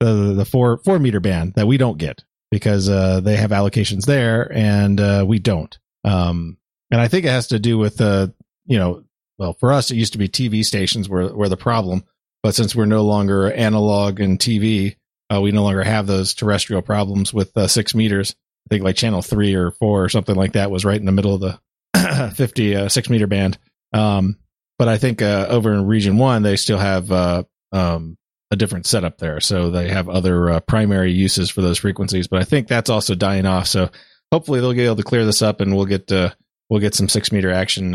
the 0.00 0.34
the 0.34 0.44
four 0.44 0.78
four 0.78 0.98
meter 0.98 1.20
band 1.20 1.54
that 1.54 1.66
we 1.66 1.76
don't 1.76 1.98
get 1.98 2.24
because 2.50 2.88
uh 2.88 3.20
they 3.20 3.36
have 3.36 3.50
allocations 3.50 4.06
there 4.06 4.50
and 4.52 5.00
uh 5.00 5.24
we 5.26 5.38
don't. 5.38 5.78
Um, 6.04 6.58
and 6.90 7.00
I 7.00 7.08
think 7.08 7.26
it 7.26 7.30
has 7.30 7.48
to 7.48 7.58
do 7.58 7.76
with 7.76 8.00
uh 8.00 8.28
you 8.66 8.78
know, 8.78 9.04
well, 9.38 9.54
for 9.54 9.72
us 9.72 9.90
it 9.90 9.96
used 9.96 10.12
to 10.12 10.18
be 10.18 10.28
TV 10.28 10.64
stations 10.64 11.08
were 11.08 11.34
were 11.34 11.48
the 11.48 11.56
problem, 11.56 12.04
but 12.42 12.54
since 12.54 12.74
we're 12.74 12.84
no 12.84 13.04
longer 13.04 13.50
analog 13.50 14.20
and 14.20 14.38
TV, 14.38 14.96
uh, 15.32 15.40
we 15.40 15.52
no 15.52 15.62
longer 15.62 15.82
have 15.82 16.06
those 16.06 16.34
terrestrial 16.34 16.82
problems 16.82 17.32
with 17.32 17.56
uh, 17.56 17.66
six 17.66 17.94
meters. 17.94 18.34
I 18.66 18.68
think 18.68 18.84
like 18.84 18.96
channel 18.96 19.22
three 19.22 19.54
or 19.54 19.70
four 19.72 20.04
or 20.04 20.08
something 20.08 20.36
like 20.36 20.52
that 20.52 20.70
was 20.70 20.84
right 20.84 20.98
in 20.98 21.06
the 21.06 21.12
middle 21.12 21.34
of 21.34 21.40
the 21.40 22.32
50 22.34 22.76
uh, 22.76 22.88
six 22.88 23.10
meter 23.10 23.26
band. 23.26 23.58
Um, 23.92 24.38
but 24.78 24.88
I 24.88 24.98
think 24.98 25.22
uh, 25.22 25.46
over 25.48 25.72
in 25.72 25.86
region 25.86 26.18
one, 26.18 26.42
they 26.42 26.56
still 26.56 26.78
have 26.78 27.10
uh, 27.12 27.44
um, 27.72 28.16
a 28.50 28.56
different 28.56 28.86
setup 28.86 29.18
there. 29.18 29.40
So 29.40 29.70
they 29.70 29.88
have 29.88 30.08
other 30.08 30.50
uh, 30.50 30.60
primary 30.60 31.12
uses 31.12 31.50
for 31.50 31.62
those 31.62 31.78
frequencies. 31.78 32.26
But 32.26 32.40
I 32.40 32.44
think 32.44 32.66
that's 32.66 32.90
also 32.90 33.14
dying 33.14 33.46
off. 33.46 33.66
So 33.68 33.90
hopefully 34.32 34.60
they'll 34.60 34.74
be 34.74 34.82
able 34.82 34.96
to 34.96 35.02
clear 35.02 35.24
this 35.24 35.42
up 35.42 35.60
and 35.60 35.76
we'll 35.76 35.86
get 35.86 36.10
we'll 36.10 36.80
get 36.80 36.94
some 36.94 37.08
six 37.08 37.30
meter 37.30 37.50
action 37.50 37.92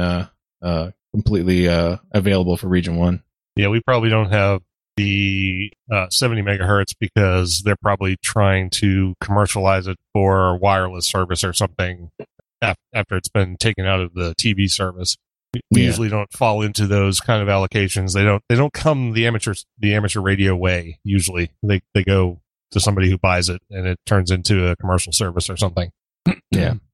uh, 0.62 0.92
completely 1.14 1.68
uh, 1.68 1.98
available 2.12 2.58
for 2.58 2.68
region 2.68 2.96
one. 2.98 3.24
Yeah, 3.56 3.68
we 3.70 3.82
probably 3.82 4.10
don't 4.10 4.32
have 4.32 4.62
the 4.98 5.72
uh, 5.92 6.10
70 6.10 6.42
megahertz 6.42 6.94
because 7.00 7.62
they're 7.64 7.78
probably 7.82 8.18
trying 8.24 8.70
to 8.70 9.14
commercialize 9.22 9.88
it 9.88 9.98
for 10.14 10.58
wireless 10.58 11.08
service 11.08 11.44
or 11.44 11.54
something 11.54 12.12
af- 12.62 12.76
after 12.94 13.16
it's 13.16 13.30
been 13.30 13.56
taken 13.58 13.86
out 13.86 14.02
of 14.02 14.14
the 14.14 14.34
TV 14.36 14.70
service. 14.70 15.16
We 15.54 15.62
we 15.72 15.82
Yeah. 15.82 15.88
usually 15.88 16.10
don't 16.10 16.32
fall 16.32 16.62
into 16.62 16.86
those 16.86 17.20
kind 17.22 17.42
of 17.42 17.48
allocations. 17.48 18.14
They 18.14 18.24
don't. 18.24 18.44
They 18.50 18.56
don't 18.56 18.72
come 18.74 19.14
the 19.14 19.26
amateur 19.26 19.56
the 19.80 19.96
amateur 19.96 20.20
radio 20.22 20.56
way. 20.56 21.00
Usually, 21.04 21.50
they 21.64 21.82
they 21.96 22.04
go 22.04 22.40
to 22.72 22.80
somebody 22.80 23.10
who 23.10 23.18
buys 23.18 23.50
it, 23.50 23.60
and 23.72 23.88
it 23.88 23.98
turns 24.06 24.30
into 24.30 24.68
a 24.68 24.76
commercial 24.76 25.12
service 25.12 25.50
or 25.50 25.58
something. 25.58 25.90
Yeah. 26.52 26.76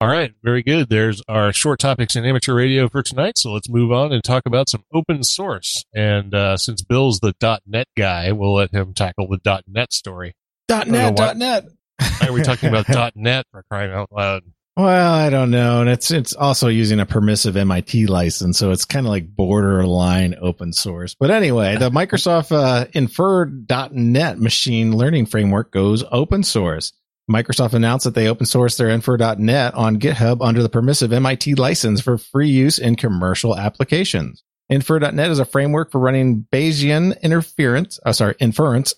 All 0.00 0.08
right, 0.08 0.32
very 0.44 0.62
good. 0.62 0.88
There's 0.88 1.22
our 1.26 1.52
short 1.52 1.80
topics 1.80 2.14
in 2.14 2.24
amateur 2.24 2.54
radio 2.54 2.88
for 2.88 3.02
tonight. 3.02 3.36
So 3.36 3.52
let's 3.52 3.68
move 3.68 3.90
on 3.90 4.12
and 4.12 4.22
talk 4.22 4.44
about 4.46 4.68
some 4.68 4.84
open 4.94 5.24
source. 5.24 5.84
And 5.92 6.32
uh, 6.34 6.56
since 6.56 6.82
Bill's 6.82 7.18
the 7.18 7.34
.NET 7.66 7.88
guy, 7.96 8.30
we'll 8.30 8.54
let 8.54 8.70
him 8.70 8.94
tackle 8.94 9.26
the 9.26 9.62
.NET 9.66 9.92
story. 9.92 10.34
Dot 10.68 10.84
don't 10.84 10.92
know 10.92 11.10
net, 11.10 11.18
why- 11.18 11.32
net. 11.32 11.64
Why 12.20 12.28
are 12.28 12.32
we 12.32 12.42
talking 12.42 12.68
about 12.68 13.12
.NET 13.16 13.46
for 13.50 13.64
crying 13.68 13.90
out 13.90 14.12
loud? 14.12 14.44
Well, 14.76 15.12
I 15.12 15.28
don't 15.30 15.50
know, 15.50 15.80
and 15.80 15.90
it's 15.90 16.12
it's 16.12 16.32
also 16.34 16.68
using 16.68 17.00
a 17.00 17.06
permissive 17.06 17.56
MIT 17.56 18.06
license, 18.06 18.56
so 18.56 18.70
it's 18.70 18.84
kind 18.84 19.04
of 19.04 19.10
like 19.10 19.34
borderline 19.34 20.36
open 20.40 20.72
source. 20.72 21.16
But 21.18 21.32
anyway, 21.32 21.76
the 21.76 21.90
Microsoft 21.90 22.52
uh, 22.52 22.86
Infer.net 22.92 24.38
machine 24.38 24.96
learning 24.96 25.26
framework 25.26 25.72
goes 25.72 26.04
open 26.12 26.44
source. 26.44 26.92
Microsoft 27.28 27.74
announced 27.74 28.04
that 28.04 28.14
they 28.14 28.28
open 28.28 28.46
sourced 28.46 28.78
their 28.78 28.88
Infer.net 28.88 29.74
on 29.74 29.98
GitHub 29.98 30.38
under 30.40 30.62
the 30.62 30.68
permissive 30.68 31.12
MIT 31.12 31.56
license 31.56 32.00
for 32.00 32.16
free 32.16 32.48
use 32.48 32.78
in 32.78 32.96
commercial 32.96 33.56
applications. 33.56 34.42
Infer.net 34.70 35.30
is 35.30 35.38
a 35.38 35.44
framework 35.44 35.90
for 35.90 35.98
running 35.98 36.46
Bayesian 36.52 37.20
interference, 37.22 37.98
oh, 38.04 38.12
sorry, 38.12 38.34
inference 38.38 38.94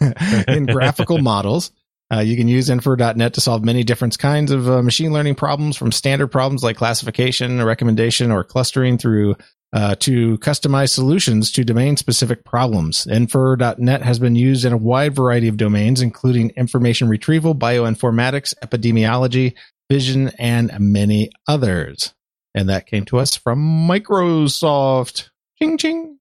in 0.48 0.66
graphical 0.66 1.18
models. 1.22 1.72
Uh, 2.12 2.20
you 2.20 2.36
can 2.36 2.46
use 2.46 2.68
infer.net 2.68 3.34
to 3.34 3.40
solve 3.40 3.64
many 3.64 3.84
different 3.84 4.18
kinds 4.18 4.50
of 4.50 4.68
uh, 4.68 4.82
machine 4.82 5.12
learning 5.12 5.34
problems 5.34 5.76
from 5.76 5.90
standard 5.90 6.28
problems 6.28 6.62
like 6.62 6.76
classification, 6.76 7.62
recommendation, 7.64 8.30
or 8.30 8.44
clustering 8.44 8.98
through 8.98 9.34
uh, 9.72 9.94
to 9.96 10.38
customize 10.38 10.90
solutions 10.90 11.50
to 11.52 11.64
domain 11.64 11.96
specific 11.96 12.44
problems. 12.44 13.06
Infer.net 13.06 14.02
has 14.02 14.18
been 14.18 14.36
used 14.36 14.64
in 14.64 14.72
a 14.72 14.76
wide 14.76 15.14
variety 15.14 15.48
of 15.48 15.56
domains, 15.56 16.02
including 16.02 16.50
information 16.50 17.08
retrieval, 17.08 17.54
bioinformatics, 17.54 18.54
epidemiology, 18.62 19.54
vision, 19.90 20.30
and 20.38 20.72
many 20.78 21.30
others. 21.48 22.14
And 22.54 22.68
that 22.68 22.86
came 22.86 23.04
to 23.06 23.18
us 23.18 23.34
from 23.34 23.58
Microsoft. 23.88 25.30
Ching 25.58 25.78
ching. 25.78 26.18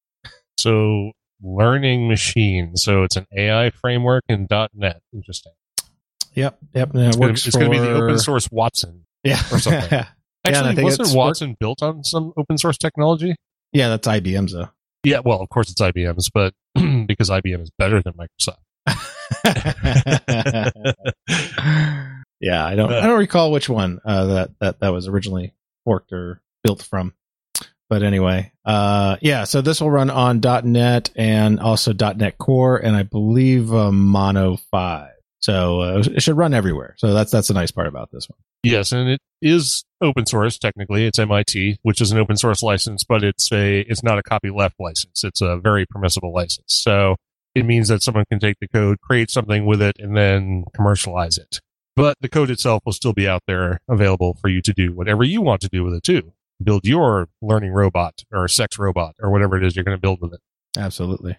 So 0.57 1.11
learning 1.41 2.07
machine. 2.07 2.77
So 2.77 3.03
it's 3.03 3.17
an 3.17 3.25
AI 3.35 3.71
framework 3.71 4.23
in 4.29 4.47
.NET. 4.49 5.01
Interesting. 5.13 5.53
Yep. 6.33 6.57
Yep. 6.73 6.91
It's 6.93 7.17
gonna, 7.17 7.27
works 7.27 7.45
be 7.45 7.79
the 7.79 7.91
open 7.91 8.19
source 8.19 8.49
Watson. 8.49 9.05
Yeah. 9.23 9.41
or 9.51 9.59
something. 9.59 10.05
Yeah, 10.45 10.51
I 10.51 10.57
Actually, 10.57 10.75
think 10.75 10.85
wasn't 10.85 11.17
Watson 11.17 11.55
built 11.59 11.83
on 11.83 12.03
some 12.03 12.33
open 12.35 12.57
source 12.57 12.77
technology? 12.77 13.35
Yeah, 13.73 13.89
that's 13.89 14.07
IBM's 14.07 14.53
though. 14.53 14.69
Yeah, 15.03 15.21
well, 15.23 15.41
of 15.41 15.49
course 15.49 15.71
it's 15.71 15.81
IBM's, 15.81 16.29
but 16.29 16.53
because 17.07 17.29
IBM 17.29 17.61
is 17.61 17.71
better 17.77 18.01
than 18.01 18.13
Microsoft. 18.13 18.57
yeah, 22.41 22.65
I 22.65 22.75
don't. 22.75 22.91
I 22.91 23.07
don't 23.07 23.19
recall 23.19 23.51
which 23.51 23.69
one 23.69 23.99
uh, 24.03 24.25
that 24.25 24.49
that 24.59 24.79
that 24.79 24.89
was 24.89 25.07
originally 25.07 25.53
forked 25.85 26.11
or 26.11 26.41
built 26.63 26.83
from. 26.83 27.13
But 27.89 28.03
anyway, 28.03 28.51
uh, 28.65 29.17
yeah. 29.21 29.43
So 29.43 29.61
this 29.61 29.81
will 29.81 29.91
run 29.91 30.09
on 30.09 30.39
.NET 30.39 31.11
and 31.15 31.59
also 31.59 31.93
.NET 31.93 32.37
Core, 32.37 32.77
and 32.77 32.95
I 32.95 33.03
believe 33.03 33.73
uh, 33.73 33.91
Mono 33.91 34.57
Five. 34.71 35.11
So 35.41 35.81
uh, 35.81 36.03
it 36.05 36.21
should 36.21 36.37
run 36.37 36.53
everywhere. 36.53 36.95
So 36.97 37.13
that's 37.13 37.31
that's 37.31 37.47
the 37.47 37.53
nice 37.53 37.71
part 37.71 37.87
about 37.87 38.09
this 38.11 38.29
one. 38.29 38.37
Yes, 38.63 38.91
and 38.91 39.09
it 39.09 39.19
is 39.41 39.83
open 39.99 40.25
source 40.25 40.57
technically. 40.57 41.05
It's 41.05 41.17
MIT, 41.19 41.79
which 41.81 41.99
is 41.99 42.11
an 42.11 42.19
open 42.19 42.37
source 42.37 42.61
license, 42.61 43.03
but 43.03 43.23
it's 43.23 43.51
a 43.51 43.81
it's 43.81 44.03
not 44.03 44.19
a 44.19 44.23
copyleft 44.23 44.75
license. 44.79 45.23
It's 45.23 45.41
a 45.41 45.57
very 45.57 45.85
permissible 45.85 46.33
license. 46.33 46.65
So 46.67 47.15
it 47.55 47.65
means 47.65 47.87
that 47.87 48.03
someone 48.03 48.25
can 48.29 48.39
take 48.39 48.57
the 48.61 48.67
code, 48.67 49.01
create 49.01 49.31
something 49.31 49.65
with 49.65 49.81
it, 49.81 49.97
and 49.99 50.15
then 50.15 50.63
commercialize 50.75 51.37
it. 51.37 51.59
But 51.95 52.17
the 52.21 52.29
code 52.29 52.49
itself 52.49 52.83
will 52.85 52.93
still 52.93 53.13
be 53.13 53.27
out 53.27 53.43
there 53.47 53.81
available 53.89 54.35
for 54.35 54.47
you 54.47 54.61
to 54.61 54.73
do 54.73 54.93
whatever 54.93 55.23
you 55.23 55.41
want 55.41 55.61
to 55.61 55.69
do 55.69 55.83
with 55.83 55.93
it 55.93 56.03
too. 56.03 56.33
Build 56.63 56.85
your 56.85 57.27
learning 57.41 57.71
robot 57.71 58.23
or 58.31 58.47
sex 58.47 58.77
robot 58.77 59.15
or 59.19 59.31
whatever 59.31 59.57
it 59.57 59.65
is 59.65 59.75
you're 59.75 59.83
going 59.83 59.97
to 59.97 60.01
build 60.01 60.21
with 60.21 60.33
it. 60.33 60.39
Absolutely. 60.77 61.37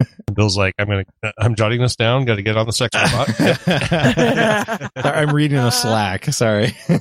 And 0.00 0.36
Bill's 0.36 0.56
like, 0.56 0.74
I'm 0.78 0.86
going 0.86 1.04
to, 1.22 1.32
I'm 1.38 1.54
jotting 1.54 1.80
this 1.80 1.96
down. 1.96 2.24
Got 2.24 2.36
to 2.36 2.42
get 2.42 2.56
on 2.56 2.66
the 2.66 2.72
sex 2.72 2.94
robot. 2.94 3.28
I'm 5.04 5.34
reading 5.34 5.58
a 5.58 5.70
Slack. 5.70 6.24
Sorry. 6.26 6.74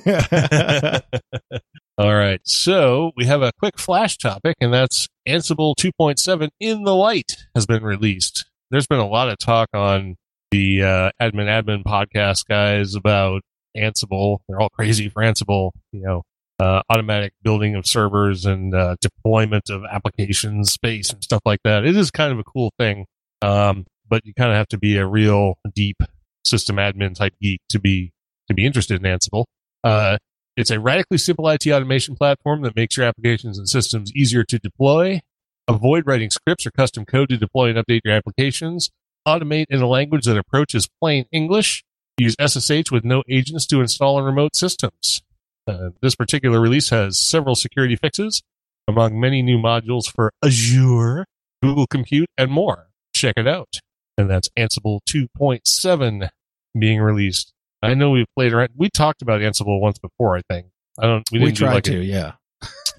All 1.98 2.16
right. 2.16 2.42
So 2.44 3.12
we 3.16 3.26
have 3.26 3.42
a 3.42 3.52
quick 3.60 3.78
flash 3.78 4.18
topic, 4.18 4.56
and 4.62 4.74
that's 4.74 5.08
Ansible 5.28 5.76
2.7 5.76 6.50
in 6.60 6.84
the 6.84 6.96
light 6.96 7.36
has 7.56 7.66
been 7.66 7.84
released. 7.84 8.46
There's 8.72 8.88
been 8.88 9.00
a 9.00 9.08
lot 9.08 9.30
of 9.30 9.38
talk 9.38 9.70
on 9.74 10.16
the 10.52 10.84
uh, 10.84 11.12
admin 11.22 11.48
admin 11.48 11.84
podcast 11.84 12.46
guys 12.48 12.96
about 12.96 13.42
Ansible. 13.76 14.40
They're 14.48 14.60
all 14.60 14.70
crazy 14.70 15.10
for 15.10 15.22
Ansible, 15.22 15.72
you 15.92 16.02
know, 16.02 16.24
uh, 16.60 16.82
automatic 16.90 17.34
building 17.42 17.76
of 17.76 17.88
servers 17.88 18.46
and 18.46 18.76
uh, 18.76 18.96
deployment 19.02 19.70
of 19.70 19.84
applications 19.90 20.72
space 20.72 21.10
and 21.12 21.24
stuff 21.24 21.42
like 21.46 21.60
that. 21.64 21.86
It 21.86 21.96
is 21.96 22.12
kind 22.12 22.32
of 22.32 22.40
a 22.40 22.44
cool 22.44 22.74
thing. 22.78 23.06
Um, 23.42 23.86
but 24.10 24.26
you 24.26 24.34
kind 24.34 24.52
of 24.52 24.58
have 24.58 24.68
to 24.70 24.78
be 24.78 24.98
a 24.98 25.06
real 25.06 25.56
deep 25.74 25.98
system 26.44 26.78
admin 26.78 27.16
type 27.16 27.34
geek 27.42 27.62
to 27.70 27.80
be, 27.80 28.12
to 28.48 28.54
be 28.54 28.66
interested 28.66 29.04
in 29.04 29.10
Ansible. 29.10 29.46
Uh, 29.84 30.18
it's 30.58 30.72
a 30.72 30.80
radically 30.80 31.18
simple 31.18 31.48
IT 31.48 31.66
automation 31.68 32.16
platform 32.16 32.64
that 32.64 32.76
makes 32.76 32.98
your 32.98 33.06
applications 33.06 33.58
and 33.58 33.70
systems 33.70 34.12
easier 34.14 34.44
to 34.44 34.60
deploy. 34.60 35.22
Avoid 35.70 36.06
writing 36.06 36.32
scripts 36.32 36.66
or 36.66 36.72
custom 36.72 37.06
code 37.06 37.30
to 37.30 37.38
deploy 37.38 37.70
and 37.70 37.78
update 37.78 38.02
your 38.04 38.14
applications. 38.14 38.90
Automate 39.26 39.68
in 39.70 39.82
a 39.82 39.88
language 39.88 40.26
that 40.26 40.38
approaches 40.38 40.90
plain 41.00 41.26
English. 41.32 41.84
Use 42.18 42.36
SSH 42.46 42.92
with 42.92 43.06
no 43.06 43.24
agents 43.30 43.66
to 43.68 43.80
install 43.80 44.18
on 44.18 44.26
remote 44.26 44.56
systems. 44.56 45.22
Uh, 45.70 45.90
this 46.02 46.16
particular 46.16 46.60
release 46.60 46.90
has 46.90 47.20
several 47.20 47.56
security 47.56 47.96
fixes, 47.96 48.42
among 48.88 49.20
many 49.20 49.42
new 49.42 49.58
modules 49.58 50.12
for 50.12 50.32
Azure, 50.44 51.26
Google 51.62 51.86
Compute, 51.88 52.30
and 52.38 52.52
more. 52.52 52.88
Check 53.16 53.36
it 53.38 53.48
out. 53.48 53.80
And 54.18 54.30
that's 54.30 54.50
Ansible 54.58 55.00
2.7 55.10 56.30
being 56.78 57.00
released. 57.02 57.54
I 57.82 57.94
know 57.94 58.10
we've 58.10 58.26
played 58.36 58.52
around. 58.54 58.70
We 58.76 58.90
talked 58.90 59.22
about 59.22 59.42
Ansible 59.42 59.80
once 59.80 59.98
before. 60.00 60.36
I 60.38 60.42
think 60.50 60.68
I 61.00 61.06
don't. 61.06 61.24
We, 61.32 61.40
We, 61.40 61.52
tried 61.54 61.74
like 61.76 61.88
a- 61.88 61.92
to, 61.92 62.04
yeah. 62.04 62.34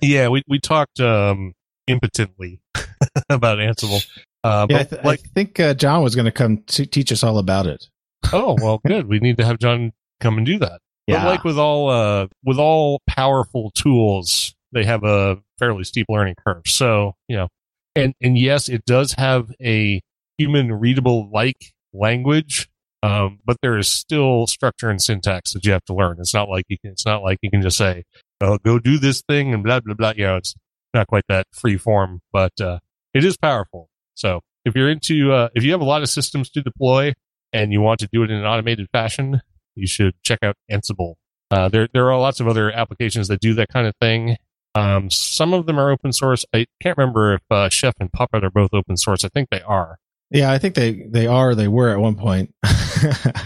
yeah, 0.01 0.29
we 0.29 0.43
we 0.49 0.59
talked 0.59 1.01
um, 1.01 1.53
impotently 1.87 2.61
about 3.29 3.59
Ansible. 3.59 4.07
Uh, 4.43 4.67
Yeah, 4.71 4.79
I, 4.79 4.83
th- 4.85 5.05
like, 5.05 5.21
I 5.21 5.29
think 5.35 5.61
uh, 5.61 5.75
John 5.75 6.03
was 6.03 6.15
going 6.15 6.25
to 6.25 6.33
come 6.33 6.63
to 6.69 6.87
teach 6.87 7.13
us 7.13 7.23
all 7.23 7.37
about 7.39 7.67
it. 7.67 7.89
oh 8.33 8.57
well, 8.61 8.81
good. 8.87 9.07
We 9.07 9.19
need 9.19 9.37
to 9.37 9.45
have 9.45 9.59
John 9.59 9.93
come 10.21 10.39
and 10.39 10.47
do 10.47 10.59
that. 10.61 10.81
But 11.07 11.27
like 11.27 11.45
with 11.45 11.59
all 11.59 11.89
uh, 11.89 12.29
with 12.45 12.59
all 12.59 13.01
powerful 13.07 13.71
tools, 13.73 14.55
they 14.73 14.85
have 14.85 15.03
a 15.05 15.39
fairly 15.59 15.85
steep 15.85 16.07
learning 16.09 16.37
curve. 16.47 16.63
So 16.67 17.15
you 17.29 17.37
know, 17.37 17.49
and 17.97 18.15
and 18.21 18.39
yes, 18.39 18.69
it 18.69 18.85
does 18.85 19.15
have 19.15 19.51
a 19.63 20.01
human 20.39 20.73
readable 20.73 21.29
like 21.33 21.73
language, 21.93 22.69
um, 23.03 23.41
but 23.45 23.57
there 23.63 23.77
is 23.77 23.89
still 23.89 24.47
structure 24.47 24.89
and 24.89 25.03
syntax 25.03 25.53
that 25.53 25.65
you 25.65 25.73
have 25.73 25.85
to 25.87 25.95
learn. 25.95 26.17
It's 26.21 26.35
not 26.35 26.49
like 26.49 26.65
you 26.69 26.79
can. 26.79 26.93
It's 26.93 27.07
not 27.07 27.23
like 27.23 27.39
you 27.43 27.51
can 27.51 27.63
just 27.63 27.77
say, 27.77 28.05
"Oh, 28.41 28.59
go 28.59 28.79
do 28.79 28.99
this 28.99 29.23
thing," 29.23 29.53
and 29.53 29.65
blah 29.65 29.81
blah 29.81 29.95
blah. 29.95 30.13
You 30.17 30.25
know, 30.25 30.37
it's 30.37 30.55
not 30.95 31.07
quite 31.07 31.25
that 31.29 31.47
free 31.53 31.77
form, 31.77 32.21
but 32.33 32.53
uh, 32.61 32.79
it 33.15 33.25
is 33.25 33.37
powerful. 33.37 33.89
So 34.15 34.41
if 34.65 34.75
you're 34.75 34.91
into, 34.91 35.33
uh, 35.33 35.49
if 35.55 35.65
you 35.65 35.73
have 35.73 35.81
a 35.81 35.85
lot 35.85 36.03
of 36.03 36.09
systems 36.09 36.51
to 36.51 36.63
deploy 36.63 37.15
and 37.53 37.73
you 37.73 37.81
want 37.81 38.01
to 38.01 38.09
do 38.13 38.23
it 38.23 38.31
in 38.31 38.37
an 38.37 38.45
automated 38.45 38.89
fashion, 38.93 39.41
you 39.75 39.87
should 39.87 40.15
check 40.23 40.41
out 40.43 40.57
Ansible. 40.71 41.15
Uh, 41.51 41.69
there, 41.69 41.89
there 41.93 42.11
are 42.11 42.19
lots 42.19 42.41
of 42.41 42.47
other 42.49 42.71
applications 42.71 43.29
that 43.29 43.41
do 43.41 43.55
that 43.55 43.69
kind 43.69 43.87
of 43.87 43.95
thing. 44.01 44.37
Um, 44.77 45.11
some 45.11 45.53
of 45.53 45.67
them 45.67 45.81
are 45.81 45.91
open 45.91 46.13
source. 46.13 46.45
I 46.55 46.67
can't 46.81 46.97
remember 46.97 47.35
if 47.35 47.43
uh, 47.51 47.69
Chef 47.69 47.95
and 47.99 48.13
Puppet 48.13 48.45
are 48.45 48.51
both 48.51 48.71
open 48.73 48.97
source. 48.97 49.25
I 49.25 49.29
think 49.29 49.49
they 49.51 49.63
are. 49.63 49.99
Yeah, 50.31 50.53
I 50.53 50.59
think 50.59 50.77
they 50.77 51.07
they 51.11 51.27
are. 51.27 51.57
They 51.57 51.67
were 51.67 51.91
at 51.91 51.99
one 51.99 52.15
point. 52.15 52.55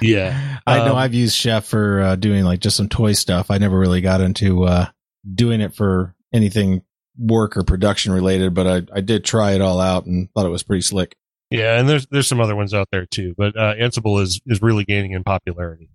Yeah. 0.03 0.59
I 0.67 0.79
know 0.79 0.93
Um, 0.93 0.97
I've 0.97 1.15
used 1.15 1.37
Chef 1.37 1.65
for 1.65 2.01
uh, 2.01 2.17
doing 2.17 2.45
like 2.45 2.61
just 2.61 2.77
some 2.77 2.89
toy 2.89 3.13
stuff. 3.13 3.51
I 3.51 3.59
never 3.59 3.79
really 3.79 4.01
got 4.01 4.21
into 4.21 4.65
uh, 4.65 4.87
doing 5.33 5.61
it 5.61 5.75
for 5.75 6.15
anything 6.33 6.83
work 7.17 7.57
or 7.57 7.63
production 7.63 8.13
related, 8.13 8.53
but 8.55 8.67
I, 8.67 8.83
I 8.97 9.01
did 9.01 9.25
try 9.25 9.53
it 9.53 9.61
all 9.61 9.81
out 9.81 10.07
and 10.07 10.29
thought 10.35 10.47
it 10.47 10.51
was 10.51 10.63
pretty 10.63 10.83
slick. 10.83 11.15
Yeah, 11.51 11.79
and 11.79 11.89
there's 11.89 12.07
there's 12.09 12.27
some 12.27 12.41
other 12.41 12.57
ones 12.57 12.75
out 12.75 12.89
there 12.91 13.07
too, 13.07 13.35
but 13.37 13.57
uh, 13.57 13.75
Ansible 13.75 14.21
is 14.21 14.41
is 14.47 14.61
really 14.61 14.85
gaining 14.85 15.13
in 15.13 15.23
popularity. 15.23 15.89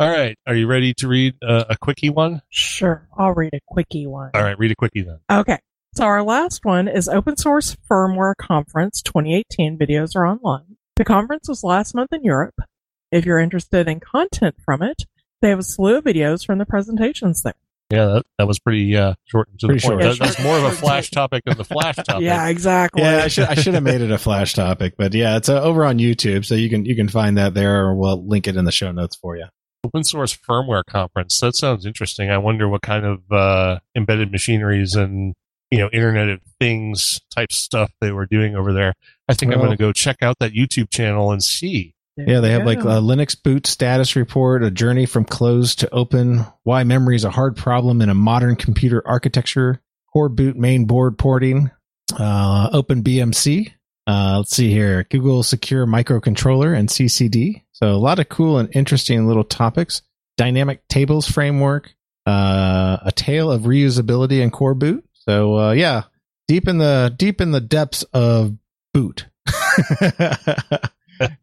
All 0.00 0.08
right, 0.08 0.34
are 0.46 0.54
you 0.54 0.66
ready 0.66 0.94
to 0.94 1.08
read 1.08 1.34
uh, 1.46 1.64
a 1.68 1.76
quickie 1.76 2.08
one? 2.08 2.40
Sure, 2.48 3.06
I'll 3.18 3.34
read 3.34 3.52
a 3.52 3.60
quickie 3.68 4.06
one. 4.06 4.30
All 4.32 4.42
right, 4.42 4.58
read 4.58 4.70
a 4.70 4.74
quickie 4.74 5.02
then. 5.02 5.18
Okay. 5.30 5.58
So 5.94 6.04
our 6.04 6.22
last 6.22 6.64
one 6.64 6.88
is 6.88 7.06
Open 7.06 7.36
Source 7.36 7.76
Firmware 7.90 8.34
Conference 8.34 9.02
2018. 9.02 9.76
Videos 9.76 10.16
are 10.16 10.26
online. 10.26 10.76
The 10.96 11.04
conference 11.04 11.50
was 11.50 11.62
last 11.62 11.94
month 11.94 12.14
in 12.14 12.24
Europe. 12.24 12.54
If 13.12 13.26
you're 13.26 13.40
interested 13.40 13.88
in 13.88 14.00
content 14.00 14.54
from 14.64 14.80
it, 14.82 15.02
they 15.42 15.50
have 15.50 15.58
a 15.58 15.62
slew 15.62 15.98
of 15.98 16.04
videos 16.04 16.46
from 16.46 16.56
the 16.56 16.64
presentations 16.64 17.42
there. 17.42 17.52
Yeah, 17.90 18.06
that, 18.06 18.22
that 18.38 18.46
was 18.46 18.58
pretty 18.58 18.96
uh, 18.96 19.16
short 19.26 19.48
and 19.48 19.60
to 19.60 19.66
Pretty 19.66 19.80
the 19.80 19.86
point. 19.86 20.02
short. 20.02 20.18
That, 20.18 20.24
that's 20.24 20.42
more 20.42 20.56
of 20.56 20.64
a 20.64 20.70
flash 20.70 21.10
topic 21.10 21.42
than 21.44 21.58
the 21.58 21.64
flash 21.64 21.96
topic. 22.06 22.22
Yeah, 22.22 22.48
exactly. 22.48 23.02
Yeah, 23.02 23.24
I 23.24 23.28
should 23.28 23.48
I 23.48 23.54
should 23.54 23.74
have 23.74 23.82
made 23.82 24.00
it 24.00 24.12
a 24.12 24.18
flash 24.18 24.54
topic, 24.54 24.94
but 24.96 25.12
yeah, 25.12 25.36
it's 25.36 25.50
uh, 25.50 25.60
over 25.60 25.84
on 25.84 25.98
YouTube, 25.98 26.46
so 26.46 26.54
you 26.54 26.70
can 26.70 26.86
you 26.86 26.96
can 26.96 27.08
find 27.08 27.36
that 27.36 27.52
there, 27.52 27.84
or 27.84 27.96
we'll 27.96 28.26
link 28.26 28.46
it 28.46 28.56
in 28.56 28.64
the 28.64 28.72
show 28.72 28.92
notes 28.92 29.16
for 29.16 29.36
you. 29.36 29.46
Open 29.84 30.04
source 30.04 30.36
firmware 30.36 30.84
conference. 30.84 31.40
That 31.40 31.56
sounds 31.56 31.86
interesting. 31.86 32.30
I 32.30 32.38
wonder 32.38 32.68
what 32.68 32.82
kind 32.82 33.06
of 33.06 33.32
uh, 33.32 33.80
embedded 33.96 34.30
machineries 34.30 34.94
and 34.94 35.34
you 35.70 35.78
know 35.78 35.88
Internet 35.92 36.28
of 36.28 36.40
Things 36.58 37.20
type 37.34 37.52
stuff 37.52 37.90
they 38.00 38.12
were 38.12 38.26
doing 38.26 38.56
over 38.56 38.72
there. 38.72 38.94
I 39.28 39.34
think 39.34 39.52
I'm 39.52 39.58
going 39.58 39.70
to 39.70 39.76
go 39.76 39.92
check 39.92 40.22
out 40.22 40.36
that 40.40 40.52
YouTube 40.52 40.90
channel 40.90 41.32
and 41.32 41.42
see. 41.42 41.94
Yeah, 42.16 42.40
they 42.40 42.48
you 42.48 42.58
have 42.58 42.66
like 42.66 42.80
a 42.80 43.00
Linux 43.00 43.40
boot 43.40 43.66
status 43.66 44.16
report, 44.16 44.62
a 44.62 44.70
journey 44.70 45.06
from 45.06 45.24
closed 45.24 45.78
to 45.80 45.90
open, 45.90 46.44
why 46.64 46.84
memory 46.84 47.16
is 47.16 47.24
a 47.24 47.30
hard 47.30 47.56
problem 47.56 48.02
in 48.02 48.08
a 48.08 48.14
modern 48.14 48.56
computer 48.56 49.02
architecture, 49.06 49.80
core 50.12 50.28
boot 50.28 50.56
main 50.56 50.84
board 50.84 51.16
porting, 51.18 51.70
uh, 52.18 52.68
open 52.72 53.02
BMC. 53.02 53.72
Uh, 54.06 54.38
let's 54.38 54.54
see 54.54 54.70
here, 54.70 55.04
Google 55.04 55.42
Secure 55.42 55.86
Microcontroller 55.86 56.76
and 56.76 56.88
CCD. 56.88 57.62
So 57.82 57.90
a 57.90 57.96
lot 57.96 58.18
of 58.18 58.28
cool 58.28 58.58
and 58.58 58.68
interesting 58.74 59.26
little 59.26 59.44
topics. 59.44 60.02
Dynamic 60.36 60.86
tables 60.88 61.26
framework, 61.28 61.94
uh, 62.26 62.98
a 63.02 63.12
tale 63.14 63.50
of 63.50 63.62
reusability 63.62 64.42
and 64.42 64.52
core 64.52 64.74
boot. 64.74 65.04
So 65.14 65.58
uh, 65.58 65.72
yeah, 65.72 66.04
deep 66.48 66.68
in 66.68 66.78
the 66.78 67.14
deep 67.16 67.40
in 67.40 67.52
the 67.52 67.60
depths 67.60 68.02
of 68.12 68.56
boot. 68.92 69.26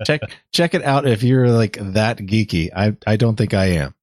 check 0.06 0.21
check 0.54 0.73
it 0.73 0.84
out 0.84 1.08
if 1.08 1.23
you're 1.23 1.50
like 1.50 1.78
that 1.80 2.17
geeky. 2.19 2.69
I 2.76 2.95
I 3.06 3.15
don't 3.17 3.36
think 3.36 3.54
I 3.54 3.65
am. 3.65 3.95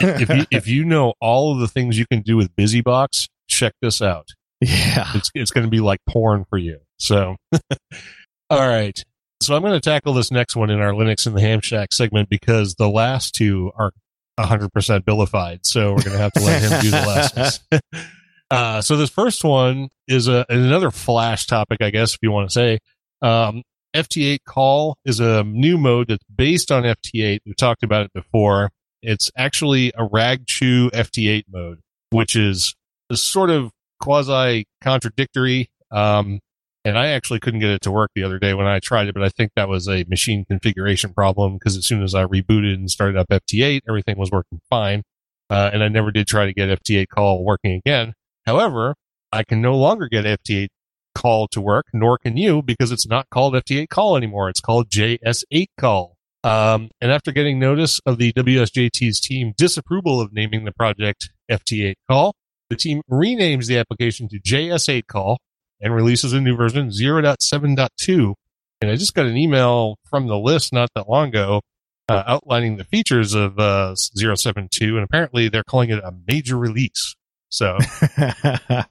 if 0.00 0.28
you 0.28 0.46
if 0.50 0.68
you 0.68 0.84
know 0.84 1.14
all 1.20 1.52
of 1.52 1.60
the 1.60 1.68
things 1.68 1.98
you 1.98 2.06
can 2.06 2.22
do 2.22 2.36
with 2.36 2.54
BusyBox, 2.56 3.28
check 3.48 3.74
this 3.80 4.02
out. 4.02 4.28
yeah. 4.60 5.10
It's 5.14 5.30
it's 5.34 5.50
going 5.50 5.64
to 5.64 5.70
be 5.70 5.80
like 5.80 6.00
porn 6.08 6.44
for 6.48 6.58
you. 6.58 6.78
So, 6.98 7.36
all 8.50 8.68
right. 8.68 9.02
So 9.44 9.54
I'm 9.54 9.60
going 9.60 9.74
to 9.74 9.80
tackle 9.80 10.14
this 10.14 10.30
next 10.30 10.56
one 10.56 10.70
in 10.70 10.80
our 10.80 10.92
Linux 10.92 11.26
in 11.26 11.34
the 11.34 11.40
Ham 11.42 11.60
Shack 11.60 11.92
segment 11.92 12.30
because 12.30 12.76
the 12.76 12.88
last 12.88 13.34
two 13.34 13.70
are 13.76 13.92
100% 14.40 15.04
billified. 15.04 15.66
So 15.66 15.92
we're 15.92 16.02
going 16.02 16.16
to 16.16 16.18
have 16.18 16.32
to 16.32 16.40
let 16.40 16.62
him 16.62 16.80
do 16.80 16.90
the 16.90 16.96
lessons. 16.96 17.60
uh, 18.50 18.80
so 18.80 18.96
this 18.96 19.10
first 19.10 19.44
one 19.44 19.90
is 20.08 20.28
a 20.28 20.46
another 20.48 20.90
flash 20.90 21.46
topic, 21.46 21.82
I 21.82 21.90
guess, 21.90 22.14
if 22.14 22.20
you 22.22 22.30
want 22.30 22.48
to 22.48 22.54
say. 22.54 22.78
Um, 23.20 23.62
FT8 23.94 24.38
call 24.46 24.96
is 25.04 25.20
a 25.20 25.44
new 25.44 25.76
mode 25.76 26.08
that's 26.08 26.24
based 26.34 26.72
on 26.72 26.84
FT8. 26.84 27.40
We've 27.44 27.54
talked 27.54 27.82
about 27.82 28.06
it 28.06 28.12
before. 28.14 28.70
It's 29.02 29.30
actually 29.36 29.88
a 29.90 30.08
RagChew 30.08 30.90
FT8 30.92 31.44
mode, 31.52 31.80
which 32.08 32.34
is 32.34 32.74
a 33.10 33.16
sort 33.16 33.50
of 33.50 33.72
quasi 34.00 34.64
contradictory. 34.80 35.68
Um, 35.90 36.40
and 36.84 36.98
I 36.98 37.08
actually 37.08 37.40
couldn't 37.40 37.60
get 37.60 37.70
it 37.70 37.80
to 37.82 37.90
work 37.90 38.10
the 38.14 38.22
other 38.22 38.38
day 38.38 38.52
when 38.52 38.66
I 38.66 38.78
tried 38.78 39.08
it, 39.08 39.14
but 39.14 39.22
I 39.22 39.30
think 39.30 39.52
that 39.56 39.68
was 39.68 39.88
a 39.88 40.04
machine 40.04 40.44
configuration 40.44 41.14
problem 41.14 41.54
because 41.54 41.76
as 41.76 41.86
soon 41.86 42.02
as 42.02 42.14
I 42.14 42.24
rebooted 42.24 42.74
and 42.74 42.90
started 42.90 43.16
up 43.16 43.28
FT8, 43.28 43.80
everything 43.88 44.18
was 44.18 44.30
working 44.30 44.60
fine. 44.68 45.02
Uh, 45.48 45.70
and 45.72 45.82
I 45.82 45.88
never 45.88 46.10
did 46.10 46.26
try 46.26 46.46
to 46.46 46.52
get 46.52 46.68
FT8 46.68 47.08
call 47.08 47.44
working 47.44 47.72
again. 47.72 48.14
However, 48.44 48.94
I 49.32 49.44
can 49.44 49.62
no 49.62 49.76
longer 49.76 50.08
get 50.08 50.24
FT8 50.24 50.68
call 51.14 51.48
to 51.48 51.60
work, 51.60 51.86
nor 51.92 52.18
can 52.18 52.36
you 52.36 52.60
because 52.60 52.92
it's 52.92 53.06
not 53.06 53.30
called 53.30 53.54
FT8 53.54 53.88
call 53.88 54.16
anymore. 54.16 54.48
It's 54.48 54.60
called 54.60 54.90
JS8 54.90 55.66
call. 55.78 56.16
Um, 56.42 56.90
and 57.00 57.10
after 57.10 57.32
getting 57.32 57.58
notice 57.58 58.00
of 58.04 58.18
the 58.18 58.32
WSJT's 58.34 59.20
team 59.20 59.54
disapproval 59.56 60.20
of 60.20 60.34
naming 60.34 60.64
the 60.64 60.72
project 60.72 61.30
FT8 61.50 61.94
call, 62.10 62.34
the 62.68 62.76
team 62.76 63.00
renames 63.10 63.66
the 63.66 63.78
application 63.78 64.28
to 64.28 64.38
JS8 64.38 65.06
call 65.06 65.38
and 65.80 65.94
releases 65.94 66.32
a 66.32 66.40
new 66.40 66.56
version 66.56 66.88
0.7.2. 66.90 68.34
And 68.80 68.90
I 68.90 68.96
just 68.96 69.14
got 69.14 69.26
an 69.26 69.36
email 69.36 69.96
from 70.10 70.26
the 70.26 70.38
list 70.38 70.72
not 70.72 70.90
that 70.94 71.08
long 71.08 71.28
ago 71.28 71.60
uh, 72.08 72.22
outlining 72.26 72.76
the 72.76 72.84
features 72.84 73.32
of 73.34 73.58
uh, 73.58 73.94
0.7.2, 73.96 74.82
and 74.94 74.98
apparently 75.04 75.48
they're 75.48 75.64
calling 75.64 75.90
it 75.90 75.98
a 76.04 76.12
major 76.26 76.56
release. 76.58 77.14
So 77.48 77.78
yeah, 78.18 78.84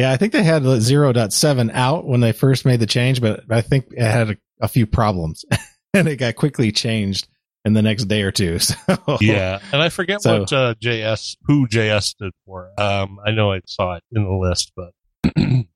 I 0.00 0.16
think 0.16 0.32
they 0.32 0.42
had 0.42 0.62
0.7 0.62 1.70
out 1.72 2.06
when 2.06 2.20
they 2.20 2.32
first 2.32 2.64
made 2.64 2.80
the 2.80 2.86
change, 2.86 3.20
but 3.20 3.44
I 3.50 3.60
think 3.60 3.86
it 3.92 4.00
had 4.00 4.30
a, 4.30 4.36
a 4.62 4.68
few 4.68 4.86
problems 4.86 5.44
and 5.94 6.08
it 6.08 6.16
got 6.16 6.34
quickly 6.36 6.72
changed. 6.72 7.28
in 7.66 7.72
the 7.74 7.82
next 7.82 8.04
day 8.04 8.22
or 8.22 8.32
two. 8.32 8.58
So 8.86 9.18
Yeah, 9.20 9.58
and 9.72 9.82
I 9.82 9.88
forget 9.90 10.22
So- 10.22 10.40
what 10.40 10.52
uh, 10.52 10.74
JS 10.82 11.36
who 11.42 11.68
JS 11.68 12.02
stood 12.04 12.32
for. 12.46 12.70
Um, 12.78 13.18
I 13.24 13.32
know 13.32 13.52
I 13.52 13.60
saw 13.66 13.94
it 13.96 14.02
in 14.12 14.24
the 14.24 14.30
list, 14.32 14.72
but 14.74 14.92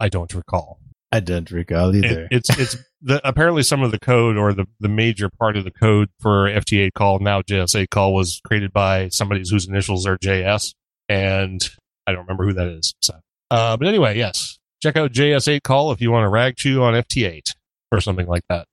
I 0.00 0.08
don't 0.08 0.32
recall. 0.34 0.80
I 1.12 1.20
didn't 1.20 1.50
recall 1.50 1.94
either. 1.94 2.22
It, 2.24 2.28
it's 2.30 2.58
it's 2.58 2.76
the, 3.02 3.20
apparently 3.28 3.62
some 3.64 3.82
of 3.82 3.90
the 3.90 3.98
code 3.98 4.36
or 4.36 4.52
the 4.52 4.66
the 4.80 4.88
major 4.88 5.28
part 5.28 5.56
of 5.56 5.64
the 5.64 5.70
code 5.70 6.08
for 6.20 6.46
FT8 6.48 6.90
call 6.94 7.18
now 7.18 7.42
JS8 7.42 7.90
call 7.90 8.14
was 8.14 8.40
created 8.46 8.72
by 8.72 9.08
somebody 9.08 9.42
whose 9.48 9.68
initials 9.68 10.06
are 10.06 10.16
JS, 10.16 10.74
and 11.08 11.60
I 12.06 12.12
don't 12.12 12.22
remember 12.22 12.46
who 12.46 12.52
that 12.54 12.68
is. 12.68 12.94
So, 13.02 13.14
uh, 13.50 13.76
but 13.76 13.88
anyway, 13.88 14.16
yes, 14.16 14.58
check 14.82 14.96
out 14.96 15.12
JS8 15.12 15.62
call 15.62 15.92
if 15.92 16.00
you 16.00 16.10
want 16.12 16.24
to 16.24 16.28
rag 16.28 16.56
chew 16.56 16.82
on 16.82 16.94
FT8 16.94 17.52
or 17.92 18.00
something 18.00 18.26
like 18.28 18.44
that. 18.48 18.66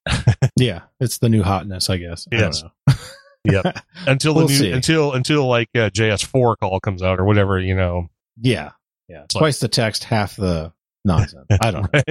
yeah, 0.56 0.82
it's 1.00 1.18
the 1.18 1.30
new 1.30 1.42
hotness, 1.44 1.90
I 1.90 1.98
guess. 1.98 2.28
I 2.32 2.38
don't 2.38 2.46
Yes. 2.46 2.64
know. 2.64 2.94
Yep. 3.50 3.78
Until 4.06 4.34
the 4.34 4.40
We'll 4.40 4.48
new 4.50 4.56
see. 4.56 4.72
until 4.74 5.14
until 5.14 5.48
like 5.48 5.70
uh, 5.74 5.90
JS4 5.90 6.56
call 6.60 6.82
comes 6.82 7.02
out 7.02 7.18
or 7.18 7.24
whatever, 7.24 7.58
you 7.58 7.76
know. 7.76 8.10
Yeah, 8.42 8.72
yeah. 9.08 9.24
It's 9.24 9.36
like- 9.36 9.40
Twice 9.42 9.60
the 9.62 9.70
text, 9.70 10.04
half 10.04 10.36
the 10.36 10.74
nonsense. 11.08 11.48
I 11.62 11.72
don't 11.72 11.92
know. 11.92 12.02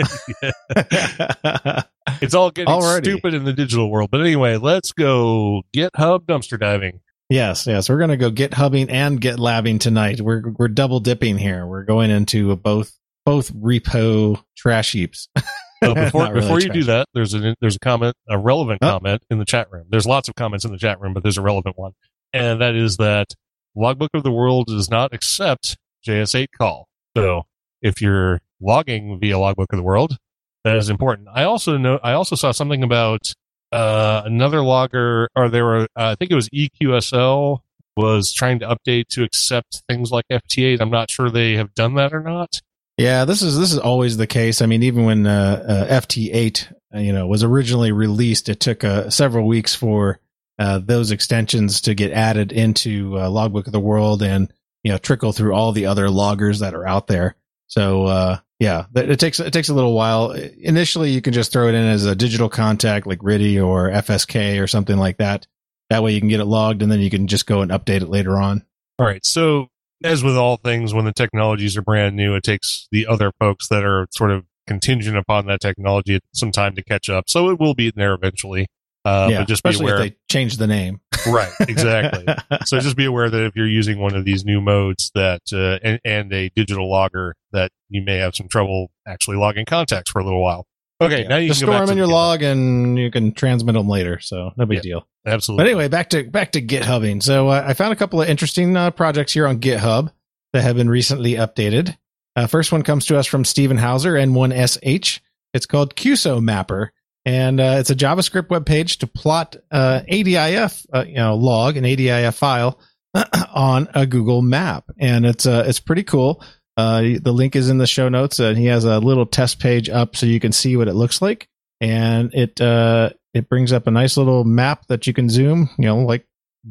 It's 2.23 2.35
all 2.35 2.51
getting 2.51 2.73
Alrighty. 2.73 3.05
stupid 3.05 3.35
in 3.35 3.45
the 3.45 3.53
digital 3.53 3.91
world. 3.91 4.11
But 4.11 4.23
anyway, 4.23 4.57
let's 4.57 4.93
go 4.93 5.63
GitHub 5.75 6.21
dumpster 6.21 6.59
diving. 6.59 7.01
Yes, 7.29 7.67
yes. 7.67 7.91
We're 7.91 7.99
gonna 7.99 8.17
go 8.17 8.31
get 8.31 8.55
hubbing 8.55 8.89
and 8.91 9.21
get 9.21 9.39
labbing 9.39 9.81
tonight. 9.81 10.21
We're 10.21 10.43
we're 10.57 10.69
double 10.69 11.01
dipping 11.01 11.37
here. 11.37 11.67
We're 11.67 11.83
going 11.85 12.11
into 12.11 12.55
both 12.57 12.93
both 13.27 13.53
repo 13.53 14.43
trash 14.57 14.93
heaps. 14.93 15.29
Uh, 15.83 15.93
before 15.93 16.23
really 16.23 16.41
before 16.41 16.59
you 16.59 16.71
do 16.71 16.85
that, 16.85 17.07
there's 17.13 17.35
a 17.35 17.55
there's 17.61 17.77
a 17.77 17.79
comment, 17.79 18.17
a 18.31 18.39
relevant 18.39 18.79
Oh. 18.81 18.93
comment 18.93 19.23
in 19.29 19.39
the 19.39 19.45
chat 19.45 19.71
room. 19.71 19.85
There's 19.91 20.07
lots 20.07 20.27
of 20.27 20.35
comments 20.35 20.65
in 20.65 20.73
the 20.73 20.79
chat 20.79 21.03
room, 21.03 21.13
but 21.13 21.23
there's 21.23 21.37
a 21.37 21.43
relevant 21.43 21.77
one, 21.79 21.93
and 22.33 22.63
that 22.63 22.75
is 22.75 22.97
that 22.97 23.27
Logbook 23.75 24.09
of 24.15 24.23
the 24.23 24.33
World 24.33 24.69
does 24.69 24.89
not 24.89 25.13
accept 25.13 25.77
JS8 26.09 26.47
call. 26.57 26.89
So 27.15 27.43
if 27.83 28.01
you're 28.01 28.41
logging 28.61 29.19
via 29.21 29.39
Logbook 29.39 29.73
of 29.73 29.77
the 29.77 29.83
World, 29.83 30.17
that 30.65 30.77
is 30.77 30.91
important. 30.91 31.29
I 31.33 31.45
also 31.45 31.77
know 31.77 31.99
I 32.03 32.13
also 32.13 32.37
saw 32.37 32.53
something 32.53 32.83
about 32.83 33.33
uh, 33.73 34.23
another 34.25 34.63
logger, 34.63 35.29
or 35.37 35.49
there 35.49 35.65
were 35.65 35.83
uh, 35.83 35.87
I 35.97 36.15
think 36.15 36.31
it 36.31 36.35
was 36.35 36.49
EQSL 36.51 37.61
was 37.97 38.33
trying 38.33 38.59
to 38.59 38.67
update 38.67 39.09
to 39.09 39.23
accept 39.25 39.83
things 39.89 40.11
like 40.11 40.27
FT8. 40.31 40.81
I'm 40.81 40.91
not 40.91 41.11
sure 41.11 41.31
they 41.31 41.55
have 41.55 41.75
done 41.75 41.95
that 41.95 42.13
or 42.13 42.21
not. 42.21 42.61
Yeah, 42.99 43.25
this 43.27 43.43
is 43.43 43.59
this 43.59 43.73
is 43.73 43.79
always 43.79 44.17
the 44.17 44.27
case. 44.27 44.63
I 44.63 44.67
mean, 44.67 44.83
even 44.83 45.05
when 45.05 45.27
uh, 45.27 45.87
uh, 45.89 46.01
FT8, 46.01 46.73
uh, 46.95 46.99
you 46.99 47.13
know, 47.13 47.27
was 47.27 47.43
originally 47.43 47.93
released, 47.93 48.49
it 48.49 48.61
took 48.61 48.85
uh, 48.85 49.11
several 49.11 49.47
weeks 49.47 49.75
for 49.75 50.19
uh, 50.59 50.79
those 50.79 51.11
extensions 51.11 51.83
to 51.83 51.95
get 51.95 52.13
added 52.13 52.53
into 52.53 53.19
uh, 53.19 53.29
Logbook 53.29 53.67
of 53.67 53.73
the 53.73 53.81
World 53.81 54.23
and 54.23 54.51
you 54.83 54.93
know 54.93 54.99
trickle 54.99 55.33
through 55.33 55.55
all 55.55 55.73
the 55.73 55.87
other 55.87 56.09
loggers 56.09 56.61
that 56.61 56.75
are 56.75 56.87
out 56.87 57.07
there. 57.07 57.37
So 57.67 58.07
uh, 58.07 58.39
yeah, 58.59 58.87
it 58.95 59.19
takes 59.19 59.41
it 59.41 59.53
takes 59.53 59.69
a 59.69 59.75
little 59.75 59.95
while. 59.95 60.31
Initially, 60.33 61.11
you 61.11 61.21
can 61.21 61.33
just 61.33 61.53
throw 61.53 61.69
it 61.69 61.75
in 61.75 61.85
as 61.85 62.07
a 62.07 62.15
digital 62.15 62.49
contact 62.49 63.07
like 63.07 63.19
RTTY 63.19 63.65
or 63.65 63.91
FSK 63.91 64.63
or 64.63 64.67
something 64.67 64.97
like 64.97 65.19
that. 65.19 65.47
That 65.91 66.03
way, 66.03 66.13
you 66.13 66.21
can 66.21 66.29
get 66.29 66.41
it 66.41 66.47
logged, 66.47 66.83
and 66.83 66.91
then 66.91 67.01
you 67.01 67.11
can 67.11 67.27
just 67.27 67.47
go 67.47 67.61
and 67.61 67.71
update 67.71 68.03
it 68.03 68.09
later 68.09 68.39
on. 68.39 68.65
All 68.99 69.07
right. 69.07 69.25
So, 69.25 69.69
as 70.03 70.25
with 70.25 70.37
all 70.37 70.57
things, 70.57 70.95
when 70.95 71.05
the 71.05 71.13
technologies 71.13 71.77
are 71.77 71.83
brand 71.83 72.17
new, 72.17 72.35
it 72.35 72.43
takes 72.43 72.89
the 72.91 73.07
other 73.07 73.31
folks 73.39 73.69
that 73.69 73.85
are 73.85 74.09
sort 74.11 74.31
of 74.31 74.45
contingent 74.67 75.17
upon 75.17 75.47
that 75.47 75.61
technology 75.61 76.21
some 76.33 76.51
time 76.51 76.75
to 76.75 76.83
catch 76.83 77.09
up. 77.09 77.25
So 77.29 77.51
it 77.51 77.61
will 77.61 77.75
be 77.75 77.87
in 77.87 77.93
there 77.97 78.15
eventually. 78.15 78.67
Uh, 79.07 79.29
yeah, 79.31 79.39
but 79.39 79.49
just 79.49 79.63
be 79.63 79.75
aware. 79.75 79.95
if 79.95 80.01
they 80.01 80.17
change 80.29 80.57
the 80.57 80.67
name. 80.67 81.01
right. 81.29 81.53
Exactly. 81.61 82.25
so 82.65 82.81
just 82.81 82.97
be 82.97 83.05
aware 83.05 83.31
that 83.31 83.45
if 83.45 83.55
you're 83.55 83.69
using 83.69 83.99
one 84.01 84.17
of 84.17 84.25
these 84.25 84.45
new 84.45 84.61
modes 84.61 85.13
that 85.15 85.43
uh, 85.53 85.79
and, 85.87 86.01
and 86.05 86.33
a 86.33 86.49
digital 86.57 86.91
logger, 86.91 87.37
that 87.53 87.71
you 87.89 88.03
may 88.03 88.17
have 88.19 88.35
some 88.35 88.49
trouble 88.49 88.91
actually 89.07 89.37
logging 89.37 89.65
contacts 89.65 90.11
for 90.11 90.19
a 90.19 90.25
little 90.25 90.43
while. 90.43 90.67
Okay. 91.01 91.23
Yeah. 91.23 91.29
Now 91.29 91.37
you 91.37 91.49
just 91.49 91.61
can 91.61 91.69
store 91.69 91.81
them 91.81 91.91
in 91.91 91.99
your 91.99 92.07
the- 92.09 92.13
log 92.13 92.43
and 92.43 92.99
you 92.99 93.11
can 93.11 93.33
transmit 93.33 93.75
them 93.75 93.89
later. 93.89 94.19
So 94.19 94.51
no 94.57 94.67
big 94.67 94.79
Yeah. 94.79 94.83
deal. 94.83 95.09
Absolutely. 95.25 95.63
But 95.65 95.69
anyway, 95.69 95.89
back 95.89 96.11
to 96.11 96.25
back 96.25 96.53
to 96.53 96.63
GitHubbing. 96.63 97.23
So 97.23 97.49
uh, 97.49 97.63
I 97.67 97.75
found 97.75 97.93
a 97.93 97.97
couple 97.97 98.21
of 98.23 98.29
interesting 98.29 98.77
uh, 98.77 98.91
projects 98.91 99.33
here 99.33 99.47
on 99.47 99.61
GitHub 99.61 100.11
that 100.53 100.63
have 100.63 100.77
been 100.77 100.89
recently 100.91 101.35
updated. 101.35 101.97
Uh, 102.35 102.47
first 102.47 102.73
one 102.73 102.83
comes 102.83 103.07
to 103.07 103.19
us 103.19 103.27
from 103.27 103.45
Stephen 103.45 103.77
Hauser 103.77 104.15
N1SH. 104.15 105.21
It's 105.55 105.67
called 105.67 105.97
QSO 105.97 106.43
Mapper, 106.43 106.93
and 107.27 107.61
uh, 107.61 107.75
it's 107.79 107.91
a 107.91 107.97
JavaScript 107.97 108.51
web 108.51 108.65
page 108.65 108.99
to 108.99 109.09
plot 109.09 109.57
uh, 109.73 110.03
ADIF, 110.09 110.87
uh, 110.95 111.05
you 111.07 111.17
know, 111.17 111.35
log 111.35 111.77
an 111.77 111.83
ADIF 111.83 112.35
file 112.35 112.79
on 113.53 113.89
a 113.95 114.07
Google 114.07 114.43
map, 114.43 114.85
and 114.97 115.27
it's 115.27 115.45
uh, 115.45 115.65
it's 115.67 115.81
pretty 115.81 116.05
cool. 116.05 116.43
Uh, 116.77 117.03
the 117.21 117.33
link 117.33 117.57
is 117.57 117.69
in 117.69 117.79
the 117.79 117.87
show 117.87 118.09
notes, 118.09 118.39
and 118.39 118.57
he 118.57 118.67
has 118.67 118.85
a 118.85 119.01
little 119.01 119.27
test 119.27 119.59
page 119.59 119.89
up 119.89 120.15
so 120.15 120.25
you 120.25 120.39
can 120.39 120.53
see 120.53 120.77
what 120.77 120.87
it 120.87 120.95
looks 120.95 121.21
like, 121.21 121.49
and 121.81 122.33
it 122.33 122.61
uh, 122.61 123.11
it 123.35 123.49
brings 123.49 123.73
up 123.73 123.89
a 123.89 123.91
nice 123.91 124.17
little 124.17 124.45
map 124.45 124.87
that 124.87 125.09
you 125.09 125.13
can 125.13 125.29
zoom, 125.29 125.69
you 125.79 125.87
know, 125.87 125.99
like 125.99 126.25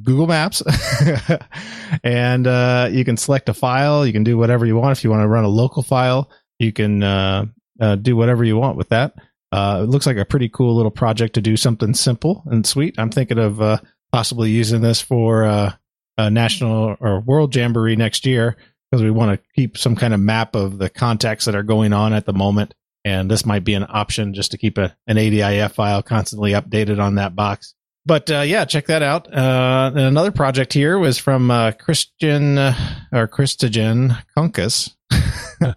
Google 0.04 0.28
Maps, 0.28 0.63
and 2.04 2.48
uh, 2.48 2.88
you 2.89 3.04
can 3.04 3.18
select 3.18 3.50
a 3.50 3.54
file. 3.54 4.08
You 4.08 4.13
can 4.13 4.24
do 4.24 4.38
whatever 4.38 4.65
you 4.65 4.78
want. 4.78 4.98
If 4.98 5.04
you 5.04 5.10
want 5.10 5.22
to 5.22 5.28
run 5.28 5.44
a 5.44 5.50
local 5.50 5.84
file, 5.84 6.30
you 6.60 6.72
can 6.72 7.02
do 8.02 8.15
whatever 8.15 8.46
you 8.46 8.56
want 8.56 8.78
with 8.78 8.89
that. 8.89 9.15
Uh, 9.52 9.82
it 9.84 9.90
looks 9.90 10.06
like 10.06 10.18
a 10.18 10.26
pretty 10.26 10.50
cool 10.50 10.76
little 10.76 10.92
project 10.92 11.36
to 11.36 11.42
do 11.42 11.56
something 11.56 11.94
simple 11.94 12.44
and 12.48 12.66
sweet. 12.66 12.96
I'm 12.98 13.10
thinking 13.10 13.38
of 13.38 13.62
uh, 13.62 13.78
possibly 14.12 14.50
using 14.50 14.82
this 14.82 15.02
for 15.02 15.44
uh, 15.44 15.74
a 16.18 16.30
national 16.30 16.98
or 17.00 17.20
world 17.22 17.56
jamboree 17.56 17.96
next 17.96 18.26
year 18.26 18.58
because 18.90 19.04
we 19.04 19.12
want 19.12 19.32
to 19.32 19.48
keep 19.56 19.78
some 19.78 19.96
kind 19.96 20.14
of 20.14 20.20
map 20.20 20.56
of 20.56 20.78
the 20.78 20.90
contacts 20.90 21.46
that 21.46 21.56
are 21.56 21.64
going 21.64 21.94
on 21.94 22.14
at 22.14 22.26
the 22.26 22.34
moment. 22.34 22.74
And 23.04 23.30
this 23.30 23.46
might 23.46 23.64
be 23.64 23.76
an 23.76 23.86
option 23.88 24.34
just 24.34 24.52
to 24.52 24.58
keep 24.58 24.78
a, 24.78 24.96
an 25.06 25.18
ADIF 25.18 25.74
file 25.74 26.02
constantly 26.02 26.52
updated 26.52 27.00
on 27.00 27.16
that 27.16 27.36
box. 27.36 27.76
But 28.06 28.30
uh, 28.30 28.42
yeah, 28.42 28.66
check 28.66 28.88
that 28.88 29.02
out. 29.02 29.32
Uh, 29.32 29.92
and 29.96 30.06
another 30.06 30.32
project 30.32 30.74
here 30.74 30.98
was 30.98 31.18
from 31.18 31.50
uh, 31.50 31.72
Christian 31.72 32.58
uh, 32.58 32.76
or 33.12 33.28
Christian 33.28 34.16
Kunkus. 34.38 34.95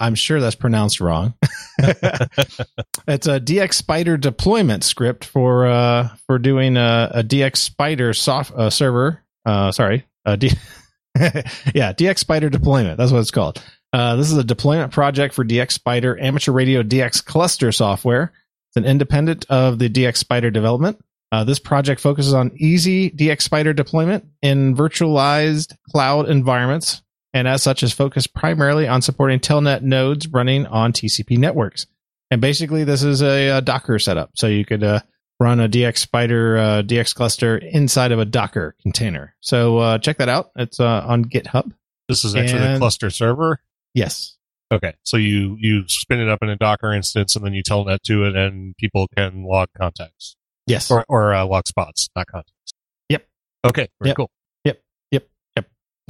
I'm 0.01 0.15
sure 0.15 0.41
that's 0.41 0.57
pronounced 0.57 1.01
wrong. 1.01 1.35
it's 1.79 3.27
a 3.27 3.41
DX 3.41 3.75
Spider 3.75 4.17
deployment 4.17 4.85
script 4.85 5.25
for 5.25 5.67
uh, 5.67 6.09
for 6.27 6.39
doing 6.39 6.77
a, 6.77 7.11
a 7.15 7.23
DX 7.23 7.57
Spider 7.57 8.13
soft 8.13 8.53
uh, 8.53 8.71
server. 8.71 9.23
Uh, 9.45 9.73
sorry, 9.73 10.07
D- 10.39 10.53
yeah, 11.17 11.93
DX 11.93 12.19
Spider 12.19 12.51
deployment. 12.51 12.99
That's 12.99 13.13
what 13.13 13.21
it's 13.21 13.31
called. 13.31 13.63
Uh, 13.93 14.17
this 14.17 14.31
is 14.31 14.37
a 14.37 14.45
deployment 14.45 14.93
project 14.93 15.35
for 15.35 15.45
DX 15.45 15.73
Spider 15.73 16.19
amateur 16.19 16.53
radio 16.53 16.83
DX 16.83 17.25
cluster 17.25 17.73
software. 17.73 18.33
It's 18.71 18.77
an 18.77 18.85
independent 18.85 19.47
of 19.49 19.79
the 19.79 19.89
DX 19.89 20.19
Spider 20.19 20.51
development. 20.51 21.03
Uh, 21.31 21.45
this 21.45 21.59
project 21.59 22.01
focuses 22.01 22.35
on 22.35 22.53
easy 22.57 23.11
DX 23.11 23.43
Spider 23.43 23.73
deployment 23.73 24.27
in 24.43 24.75
virtualized 24.75 25.75
cloud 25.91 26.29
environments, 26.29 27.03
and 27.35 27.47
as 27.49 27.63
such 27.63 27.83
is 27.83 27.93
focused 27.93 28.35
primarily 28.35 28.87
on 28.89 29.03
supporting 29.03 29.41
Telnet 29.41 29.83
nodes 29.83 30.29
running 30.29 30.67
on 30.67 30.93
TCP 30.93 31.39
networks. 31.39 31.87
And 32.31 32.41
basically, 32.41 32.85
this 32.85 33.03
is 33.03 33.23
a, 33.23 33.49
uh 33.51 33.61
Docker 33.61 33.99
setup, 33.99 34.31
so 34.35 34.47
you 34.47 34.65
could 34.65 34.83
uh, 34.85 35.01
run 35.41 35.61
a 35.61 35.69
DX 35.69 35.99
Spider 35.99 36.59
uh, 36.59 36.83
DX 36.83 37.15
cluster 37.15 37.57
inside 37.57 38.13
of 38.13 38.19
a 38.19 38.25
Docker 38.25 38.75
container. 38.83 39.35
So 39.41 39.79
uh, 39.79 39.99
check 39.99 40.19
that 40.19 40.29
out. 40.29 40.51
It's 40.57 40.79
uh, 40.81 41.05
on 41.07 41.25
GitHub. 41.25 41.73
This 42.09 42.25
is 42.25 42.35
actually 42.37 42.73
the 42.73 42.79
cluster 42.79 43.11
server. 43.11 43.61
Yes, 43.95 44.37
Okay, 44.71 44.93
so 45.03 45.17
you 45.17 45.57
you 45.59 45.85
spin 45.89 46.21
it 46.21 46.29
up 46.29 46.43
in 46.43 46.51
a 46.51 46.57
Docker 46.57 46.93
instance, 46.93 47.35
and 47.35 47.43
then 47.45 47.55
you 47.55 47.63
telnet 47.63 48.03
to 48.03 48.25
it, 48.25 48.37
and 48.37 48.77
people 48.77 49.09
can 49.17 49.45
log 49.45 49.69
contacts 49.75 50.37
yes, 50.67 50.91
or 50.91 51.07
or 51.09 51.33
uh, 51.33 51.47
log 51.47 51.67
spots, 51.67 52.11
not 52.15 52.27
contacts. 52.27 52.75
Yep. 53.09 53.27
Okay. 53.65 53.89
Very 53.99 54.09
Yep. 54.11 54.17
cool. 54.17 54.31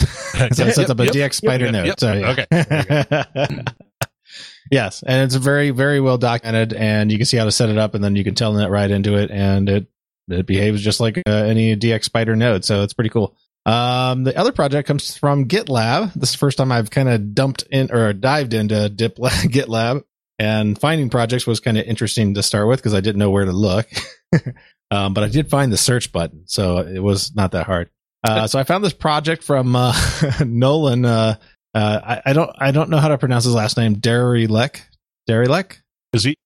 So 0.53 0.67
it 0.67 0.75
sets 0.75 0.91
up 0.91 1.01
a 1.01 1.05
yep, 1.05 1.15
DX 1.15 1.35
Spider 1.35 1.65
yep, 1.67 1.73
node. 1.73 1.87
yep. 1.87 2.01
So, 2.01 2.13
yeah. 2.13 3.15
Okay. 3.27 3.65
Yes, 4.71 5.03
and 5.07 5.23
it's 5.23 5.35
very, 5.35 5.71
very 5.71 6.01
well 6.01 6.19
documented, 6.19 6.75
and 6.75 7.11
you 7.11 7.19
can 7.19 7.27
see 7.27 7.37
how 7.37 7.45
to 7.45 7.53
set 7.53 7.71
it 7.71 7.79
up, 7.79 7.95
and 7.95 8.05
then 8.05 8.17
you 8.17 8.25
can 8.25 8.35
tell 8.35 8.53
telnet 8.53 8.71
right 8.71 8.91
into 8.91 9.17
it, 9.17 9.31
and 9.31 9.69
it 9.69 9.87
it 10.29 10.47
behaves 10.47 10.83
just 10.83 11.01
like 11.01 11.19
uh, 11.27 11.31
any 11.31 11.75
DX 11.75 12.05
Spider 12.05 12.37
node. 12.37 12.65
So 12.65 12.83
it's 12.83 12.93
pretty 12.93 13.11
cool. 13.11 13.35
Um, 13.65 14.25
the 14.25 14.37
other 14.39 14.53
project 14.53 14.87
comes 14.87 15.17
from 15.17 15.47
GitLab. 15.47 16.13
This 16.15 16.31
is 16.31 16.35
the 16.35 16.39
first 16.39 16.59
time 16.59 16.71
I've 16.71 16.91
kind 16.91 17.09
of 17.09 17.35
dumped 17.35 17.65
in 17.71 17.91
or 17.93 18.13
dived 18.13 18.55
into 18.55 18.89
Dip 18.89 19.17
GitLab, 19.19 20.05
and 20.39 20.79
finding 20.79 21.09
projects 21.09 21.47
was 21.47 21.61
kind 21.61 21.79
of 21.79 21.87
interesting 21.87 22.35
to 22.35 22.43
start 22.43 22.69
with 22.69 22.79
because 22.79 22.95
I 22.95 23.01
didn't 23.01 23.19
know 23.19 23.31
where 23.31 23.47
to 23.47 23.53
look. 23.53 23.89
um, 24.91 25.15
but 25.15 25.25
I 25.25 25.29
did 25.29 25.49
find 25.49 25.73
the 25.73 25.79
search 25.79 26.13
button, 26.13 26.43
so 26.47 26.79
it 26.79 27.03
was 27.03 27.35
not 27.35 27.53
that 27.53 27.67
hard. 27.67 27.91
Uh, 28.25 28.47
so 28.47 28.59
I 28.59 28.65
found 28.65 28.85
this 28.85 28.93
project 28.93 29.45
from 29.45 29.77
uh, 29.77 29.95
Nolan. 30.45 31.05
Uh, 31.05 31.37
uh, 31.75 32.01
I, 32.05 32.31
I 32.31 32.33
don't 32.33 32.51
I 32.59 32.71
don't 32.73 32.91
know 32.91 32.99
how 32.99 33.09
to 33.09 33.19
pronounce 33.19 33.45
his 33.45 33.55
last 33.55 33.77
name. 33.77 33.97
Darilek. 33.97 34.81
Darilek. 35.29 35.79
Is 36.13 36.25
he? 36.25 36.37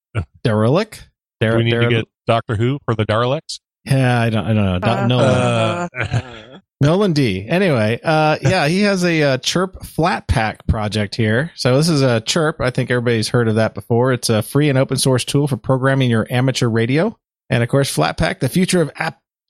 Darilek. 0.44 1.00
Do 1.40 1.56
we 1.56 1.64
need 1.64 1.72
to 1.80 1.88
get 1.88 2.04
Doctor 2.26 2.56
Who 2.56 2.78
for 2.84 2.94
the 2.94 3.04
Daleks? 3.06 3.60
Yeah, 3.84 4.20
I 4.20 4.30
don't, 4.30 4.44
I 4.46 4.52
don't 4.52 4.64
know. 4.64 4.78
Don't- 4.78 5.08
Nolan. 5.08 5.88
Uh, 5.98 6.58
Nolan 6.80 7.12
D. 7.12 7.46
Anyway, 7.48 8.00
uh, 8.02 8.38
yeah, 8.42 8.66
he 8.66 8.82
has 8.82 9.04
a 9.04 9.22
uh, 9.22 9.38
Chirp 9.38 9.76
Flatpak 9.84 10.66
project 10.66 11.14
here. 11.14 11.52
So 11.54 11.76
this 11.76 11.88
is 11.88 12.02
a 12.02 12.20
Chirp. 12.20 12.60
I 12.60 12.70
think 12.70 12.90
everybody's 12.90 13.28
heard 13.28 13.46
of 13.48 13.54
that 13.54 13.74
before. 13.74 14.12
It's 14.12 14.28
a 14.30 14.42
free 14.42 14.68
and 14.68 14.76
open 14.76 14.96
source 14.96 15.24
tool 15.24 15.46
for 15.46 15.56
programming 15.56 16.10
your 16.10 16.26
amateur 16.28 16.68
radio. 16.68 17.16
And 17.50 17.62
of 17.62 17.68
course, 17.68 17.94
Flatpak, 17.94 18.40
the 18.40 18.48
future 18.48 18.80
of 18.80 18.90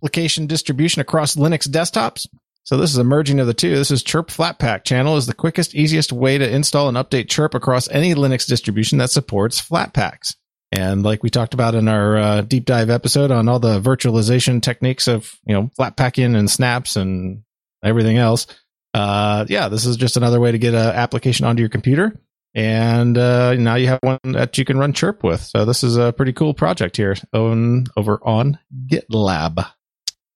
application 0.03 0.49
distribution 0.49 1.01
across 1.01 1.37
Linux 1.37 1.69
desktops. 1.69 2.27
So 2.65 2.77
this 2.77 2.91
is 2.91 2.97
a 2.99 3.05
merging 3.05 3.39
of 3.39 3.47
the 3.47 3.55
two. 3.55 3.77
This 3.77 3.93
is 3.93 4.03
Chirp 4.03 4.29
Flatpak 4.29 4.83
channel 4.83 5.17
is 5.17 5.27
the 5.27 5.35
quickest, 5.35 5.77
easiest 5.77 6.13
way 6.13 6.39
to 6.39 6.49
install 6.49 6.89
and 6.89 6.97
update 6.97 7.29
Chirp 7.29 7.55
across 7.55 7.89
any 7.89 8.15
Linux 8.17 8.47
distribution 8.47 8.99
that 8.99 9.11
supports 9.11 9.63
Flatpaks. 9.63 10.35
And 10.73 11.05
like 11.05 11.23
we 11.23 11.31
talked 11.31 11.55
about 11.55 11.77
in 11.77 11.87
our 11.87 12.17
uh, 12.17 12.41
deep 12.41 12.65
dive 12.65 12.91
episode 12.91 13.31
on 13.31 13.49
all 13.49 13.61
the 13.61 13.81
virtualization 13.81 14.61
techniques 14.61 15.07
of, 15.07 15.31
you 15.47 15.55
know, 15.55 15.71
flat 15.77 15.97
packing 15.97 16.35
and 16.35 16.51
snaps 16.51 16.97
and 16.97 17.45
everything 17.85 18.19
else. 18.19 18.49
Uh, 18.95 19.45
yeah, 19.49 19.69
this 19.69 19.87
is 19.87 19.97
just 19.97 20.17
another 20.17 20.41
way 20.41 20.51
to 20.51 20.59
get 20.59 20.75
an 20.75 20.81
application 20.81 21.47
onto 21.47 21.61
your 21.61 21.69
computer. 21.69 22.19
And 22.55 23.17
uh, 23.17 23.55
now 23.55 23.77
you 23.77 23.87
have 23.87 24.01
one 24.03 24.19
that 24.25 24.59
you 24.59 24.65
can 24.65 24.79
run 24.79 24.95
chirp 24.95 25.23
with. 25.23 25.43
So 25.43 25.65
this 25.65 25.85
is 25.85 25.97
a 25.97 26.13
pretty 26.13 26.33
cool 26.33 26.55
project 26.55 26.97
here 26.97 27.15
on, 27.33 27.87
over 27.97 28.19
on 28.25 28.59
GitLab. 28.89 29.65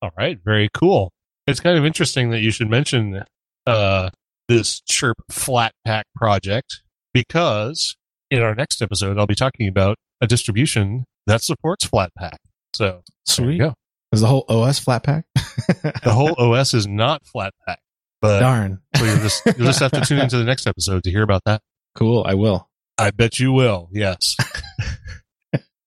All 0.07 0.12
right, 0.16 0.38
very 0.45 0.69
cool. 0.73 1.11
It's 1.49 1.59
kind 1.59 1.77
of 1.77 1.85
interesting 1.85 2.31
that 2.31 2.38
you 2.38 2.53
should 2.53 2.71
mention 2.71 3.25
uh, 3.66 4.11
this 4.47 4.81
Chirp 4.83 5.16
Flat 5.33 5.73
Pack 5.85 6.07
project 6.14 6.83
because 7.12 7.97
in 8.31 8.40
our 8.40 8.55
next 8.55 8.81
episode, 8.81 9.19
I'll 9.19 9.27
be 9.27 9.35
talking 9.35 9.66
about 9.66 9.97
a 10.21 10.29
distribution 10.29 11.07
that 11.27 11.42
supports 11.42 11.85
Flatpak. 11.85 12.37
So 12.73 12.85
there 12.87 13.03
Sweet. 13.25 13.59
go. 13.59 13.75
Is 14.12 14.21
the 14.21 14.29
whole 14.29 14.45
OS 14.49 14.79
Flatpak? 14.85 15.25
The 16.05 16.12
whole 16.12 16.35
OS 16.38 16.73
is 16.73 16.87
not 16.87 17.23
Flatpak, 17.25 17.79
but 18.23 18.38
Darn. 18.38 18.81
so 18.97 19.05
you'll 19.05 19.16
just 19.16 19.45
you'll 19.47 19.66
just 19.66 19.81
have 19.81 19.90
to 19.90 20.03
tune 20.03 20.21
into 20.21 20.37
the 20.37 20.45
next 20.45 20.69
episode 20.69 21.03
to 21.03 21.11
hear 21.11 21.23
about 21.23 21.42
that. 21.47 21.62
Cool. 21.97 22.25
I 22.25 22.35
will. 22.35 22.69
I 22.97 23.11
bet 23.11 23.40
you 23.40 23.51
will. 23.53 23.88
Yes. 23.92 24.37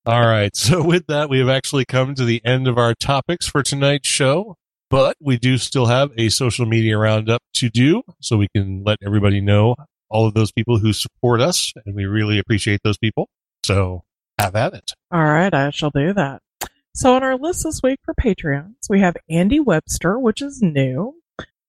All 0.09 0.25
right. 0.25 0.55
So 0.55 0.83
with 0.83 1.05
that, 1.05 1.29
we 1.29 1.37
have 1.37 1.49
actually 1.49 1.85
come 1.85 2.15
to 2.15 2.25
the 2.25 2.43
end 2.43 2.67
of 2.67 2.79
our 2.79 2.95
topics 2.95 3.47
for 3.47 3.61
tonight's 3.61 4.07
show, 4.07 4.55
but 4.89 5.15
we 5.21 5.37
do 5.37 5.59
still 5.59 5.85
have 5.85 6.09
a 6.17 6.29
social 6.29 6.65
media 6.65 6.97
roundup 6.97 7.43
to 7.57 7.69
do 7.69 8.01
so 8.19 8.35
we 8.35 8.47
can 8.55 8.83
let 8.83 8.97
everybody 9.05 9.39
know 9.39 9.75
all 10.09 10.25
of 10.25 10.33
those 10.33 10.51
people 10.51 10.79
who 10.79 10.93
support 10.93 11.41
us 11.41 11.71
and 11.85 11.93
we 11.93 12.05
really 12.05 12.39
appreciate 12.39 12.79
those 12.83 12.97
people. 12.97 13.29
So 13.63 14.01
have 14.39 14.55
at 14.55 14.73
it. 14.73 14.93
All 15.11 15.23
right, 15.23 15.53
I 15.53 15.69
shall 15.69 15.91
do 15.91 16.11
that. 16.13 16.41
So 16.95 17.13
on 17.13 17.21
our 17.21 17.37
list 17.37 17.63
this 17.63 17.81
week 17.83 17.99
for 18.03 18.15
Patreons, 18.15 18.89
we 18.89 19.01
have 19.01 19.15
Andy 19.29 19.59
Webster, 19.59 20.17
which 20.17 20.41
is 20.41 20.59
new, 20.59 21.21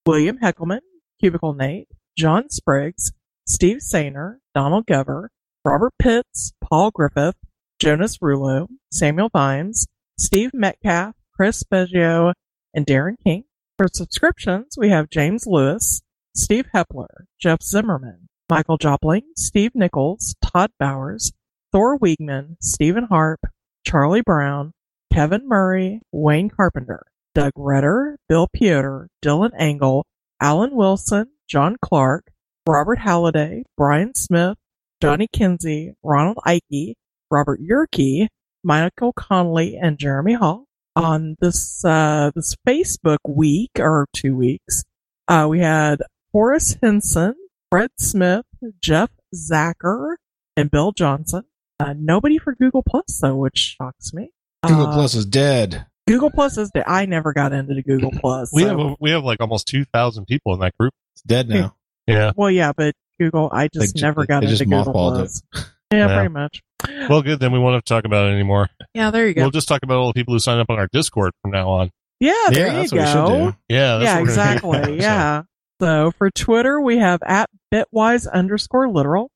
William 0.07 0.39
Heckelman, 0.39 0.81
Cubicle 1.21 1.53
Nate, 1.53 1.89
John 2.17 2.49
Spriggs, 2.49 3.13
Steve 3.47 3.81
Sainer, 3.81 4.37
Donald 4.55 4.87
Gover, 4.87 5.27
Robert 5.63 5.93
Pitts, 5.99 6.55
Paul 6.63 6.91
Griffith, 6.91 7.37
Jonas 7.81 8.19
Rulo, 8.19 8.69
Samuel 8.93 9.31
Vines, 9.31 9.87
Steve 10.19 10.51
Metcalf, 10.53 11.15
Chris 11.35 11.65
Beggio, 11.65 12.35
and 12.75 12.85
Darren 12.85 13.15
King. 13.25 13.45
For 13.79 13.89
subscriptions, 13.91 14.77
we 14.77 14.91
have 14.91 15.09
James 15.09 15.47
Lewis, 15.47 16.03
Steve 16.37 16.67
Hepler, 16.75 17.25
Jeff 17.41 17.63
Zimmerman, 17.63 18.29
Michael 18.51 18.77
Jopling, 18.77 19.23
Steve 19.35 19.75
Nichols, 19.75 20.35
Todd 20.45 20.71
Bowers, 20.79 21.33
Thor 21.73 21.99
Wiegman, 21.99 22.57
Stephen 22.61 23.05
Harp, 23.05 23.41
Charlie 23.87 24.21
Brown, 24.21 24.73
Kevin 25.11 25.49
Murray, 25.49 26.03
Wayne 26.13 26.51
Carpenter, 26.51 27.07
Doug 27.35 27.53
Redder, 27.57 28.19
Bill 28.29 28.47
Piotr, 28.53 29.07
Dylan 29.25 29.53
Engel, 29.59 30.05
Alan 30.39 30.77
Wilson, 30.77 31.29
John 31.49 31.77
Clark, 31.81 32.27
Robert 32.69 32.99
Halliday, 32.99 33.65
Brian 33.79 34.15
Smith, 34.15 34.59
Johnny 35.01 35.29
Kinsey, 35.33 35.95
Ronald 36.03 36.37
Ike, 36.45 36.99
Robert 37.31 37.61
Yerke, 37.61 38.27
Michael 38.65 39.13
Connolly, 39.13 39.77
and 39.77 39.99
Jeremy 39.99 40.35
Hall. 40.35 40.65
On 40.97 41.37
this 41.41 41.85
uh, 41.85 42.31
this 42.35 42.55
Facebook 42.69 43.19
week 43.27 43.71
or 43.79 44.07
two 44.13 44.37
weeks, 44.37 44.83
uh, 45.29 45.47
we 45.49 45.61
had 45.61 46.03
Horace 46.33 46.77
Henson, 46.83 47.35
Fred 47.71 47.91
Smith, 47.99 48.45
Jeff 48.83 49.11
Zacher, 49.35 50.17
and 50.57 50.71
Bill 50.71 50.91
Johnson. 50.93 51.45
Uh, 51.79 51.95
nobody 51.97 52.39
for 52.39 52.55
Google 52.57 52.83
Plus 52.87 53.21
though, 53.23 53.37
which 53.37 53.77
shocks 53.81 54.13
me. 54.13 54.33
Google 54.67 54.89
Uh, 54.89 54.93
Plus 54.95 55.15
is 55.15 55.25
dead. 55.27 55.87
Google 56.09 56.31
Plus 56.31 56.59
is. 56.59 56.71
dead. 56.75 56.85
I 56.89 57.07
never 57.07 57.33
got 57.33 57.53
into 57.53 57.73
the 57.75 57.83
Google 57.83 58.11
Plus. 58.21 58.53
We 58.53 58.63
so- 58.65 58.77
have 58.89 58.97
we 59.01 59.13
have 59.13 59.23
like 59.25 59.41
almost 59.41 59.69
2000 59.69 60.27
people 60.27 60.53
in 60.55 60.61
that 60.61 60.77
group. 60.79 60.93
It's 61.15 61.23
dead 61.23 61.49
now. 61.49 61.77
Yeah. 62.09 62.33
well, 62.35 62.51
yeah, 62.51 62.73
but 62.77 62.95
Google. 63.21 63.49
I 63.53 63.69
just 63.69 63.95
They 63.95 64.01
ju- 64.01 64.07
never 64.07 64.27
got 64.27 64.41
they 64.41 64.47
into 64.49 64.59
just 64.59 64.69
Google 64.69 64.93
mothballed 64.93 65.15
Plus. 65.17 65.43
Yeah, 65.55 65.63
Yeah. 66.09 66.15
pretty 66.17 66.29
much. 66.35 66.63
Well, 67.09 67.23
good. 67.23 67.41
Then 67.41 67.53
we 67.53 67.59
won't 67.59 67.75
have 67.75 67.85
to 67.85 67.95
talk 67.95 68.05
about 68.05 68.27
it 68.29 68.35
anymore. 68.35 68.69
Yeah, 68.95 69.11
there 69.11 69.27
you 69.27 69.35
go. 69.35 69.43
We'll 69.43 69.51
just 69.51 69.69
talk 69.69 69.83
about 69.83 69.99
all 69.99 70.09
the 70.09 70.15
people 70.15 70.35
who 70.35 70.39
sign 70.39 70.59
up 70.59 70.71
on 70.71 70.79
our 70.79 70.89
Discord 70.93 71.33
from 71.43 71.51
now 71.51 71.69
on. 71.69 71.91
yeah, 72.21 72.35
there 72.51 72.67
yeah, 72.67 72.73
you 72.83 72.89
that's 72.89 72.93
go. 72.93 72.99
what 72.99 73.07
we 73.07 73.13
should 73.13 73.53
do. 73.53 73.57
Yeah. 73.69 73.99
That's 73.99 74.05
yeah, 74.05 74.15
what 74.15 74.21
we're 74.21 74.27
do. 74.27 74.31
exactly. 74.31 75.01
Yeah. 75.01 75.43
So 75.81 76.11
for 76.19 76.31
Twitter, 76.31 76.81
we 76.81 76.99
have 76.99 77.21
at 77.23 77.49
bitwise 77.73 78.31
underscore 78.31 78.91
literal, 78.91 79.31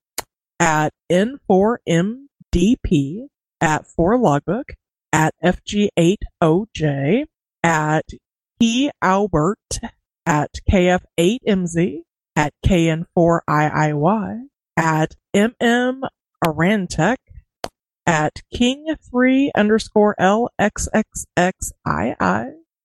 at 0.60 0.92
n4mdp, 1.10 2.28
at 3.62 3.86
4logbook, 3.98 4.64
at 5.12 5.34
fg8oj, 5.42 7.24
at 7.62 8.04
e 8.60 8.90
albert, 9.00 9.80
at 10.26 10.50
kf8mz, 10.70 12.02
at 12.36 12.52
kn4iiy, 12.66 14.40
at 14.76 15.14
mm 15.34 16.00
arantech, 16.44 17.16
at 18.06 18.42
king3 18.54 19.50
underscore 19.54 20.14
lxxxii, 20.20 20.94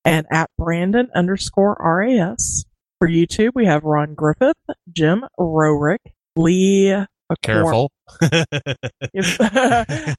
and 0.05 0.25
at 0.31 0.49
Brandon 0.57 1.09
underscore 1.13 1.77
RAS. 1.79 2.65
For 2.99 3.07
YouTube, 3.07 3.51
we 3.55 3.65
have 3.65 3.83
Ron 3.83 4.13
Griffith, 4.13 4.57
Jim 4.91 5.23
Rorick, 5.39 5.99
Lee. 6.35 7.05
Careful. 7.43 7.91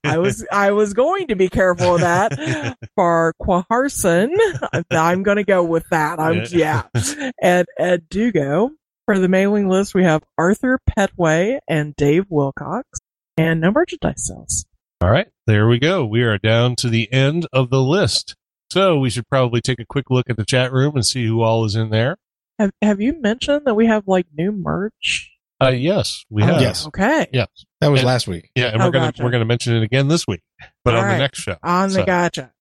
I 0.04 0.16
was 0.16 0.46
I 0.52 0.70
was 0.70 0.94
going 0.94 1.26
to 1.26 1.34
be 1.34 1.48
careful 1.48 1.96
of 1.96 2.02
that. 2.02 2.78
For 2.94 3.34
Quaharson, 3.42 4.30
I'm 4.92 5.24
going 5.24 5.38
to 5.38 5.44
go 5.44 5.64
with 5.64 5.88
that. 5.90 6.20
I'm 6.20 6.44
yeah. 6.50 6.84
And 7.42 7.66
Ed 7.78 8.08
Dugo. 8.08 8.70
For 9.06 9.18
the 9.18 9.28
mailing 9.28 9.68
list, 9.68 9.92
we 9.92 10.04
have 10.04 10.22
Arthur 10.38 10.78
Petway 10.88 11.58
and 11.66 11.96
Dave 11.96 12.26
Wilcox, 12.30 12.86
and 13.36 13.60
no 13.60 13.72
merchandise 13.72 14.28
sales. 14.28 14.64
All 15.02 15.10
right, 15.10 15.28
there 15.46 15.66
we 15.66 15.78
go. 15.78 16.04
We 16.04 16.22
are 16.22 16.36
down 16.36 16.76
to 16.76 16.88
the 16.90 17.10
end 17.12 17.46
of 17.52 17.70
the 17.70 17.80
list. 17.82 18.36
So 18.70 18.98
we 18.98 19.08
should 19.10 19.26
probably 19.28 19.60
take 19.60 19.80
a 19.80 19.86
quick 19.86 20.10
look 20.10 20.28
at 20.28 20.36
the 20.36 20.44
chat 20.44 20.72
room 20.72 20.94
and 20.94 21.04
see 21.04 21.26
who 21.26 21.40
all 21.42 21.64
is 21.64 21.74
in 21.74 21.90
there. 21.90 22.16
Have 22.58 22.70
Have 22.82 23.00
you 23.00 23.18
mentioned 23.20 23.62
that 23.64 23.74
we 23.74 23.86
have 23.86 24.06
like 24.06 24.26
new 24.36 24.52
merch? 24.52 25.30
Uh, 25.62 25.68
yes, 25.70 26.24
we 26.30 26.42
Oh, 26.42 26.46
have. 26.46 26.60
yes. 26.60 26.86
Okay. 26.86 27.26
Yes. 27.32 27.48
That 27.80 27.88
was 27.88 28.00
And- 28.00 28.06
last 28.06 28.28
week. 28.28 28.50
Yeah, 28.54 28.66
and 28.68 28.80
Oh, 28.82 28.86
we're 28.86 28.90
gonna 28.92 29.06
gotcha. 29.06 29.22
we're 29.24 29.30
gonna 29.30 29.44
mention 29.46 29.74
it 29.74 29.82
again 29.82 30.08
this 30.08 30.26
week, 30.26 30.42
but 30.84 30.94
All 30.94 31.00
on 31.00 31.06
right. 31.06 31.12
the 31.14 31.18
next 31.20 31.38
show. 31.40 31.56
On 31.62 31.88
the 31.88 31.94
So- 31.94 32.04
gotcha. 32.04 32.52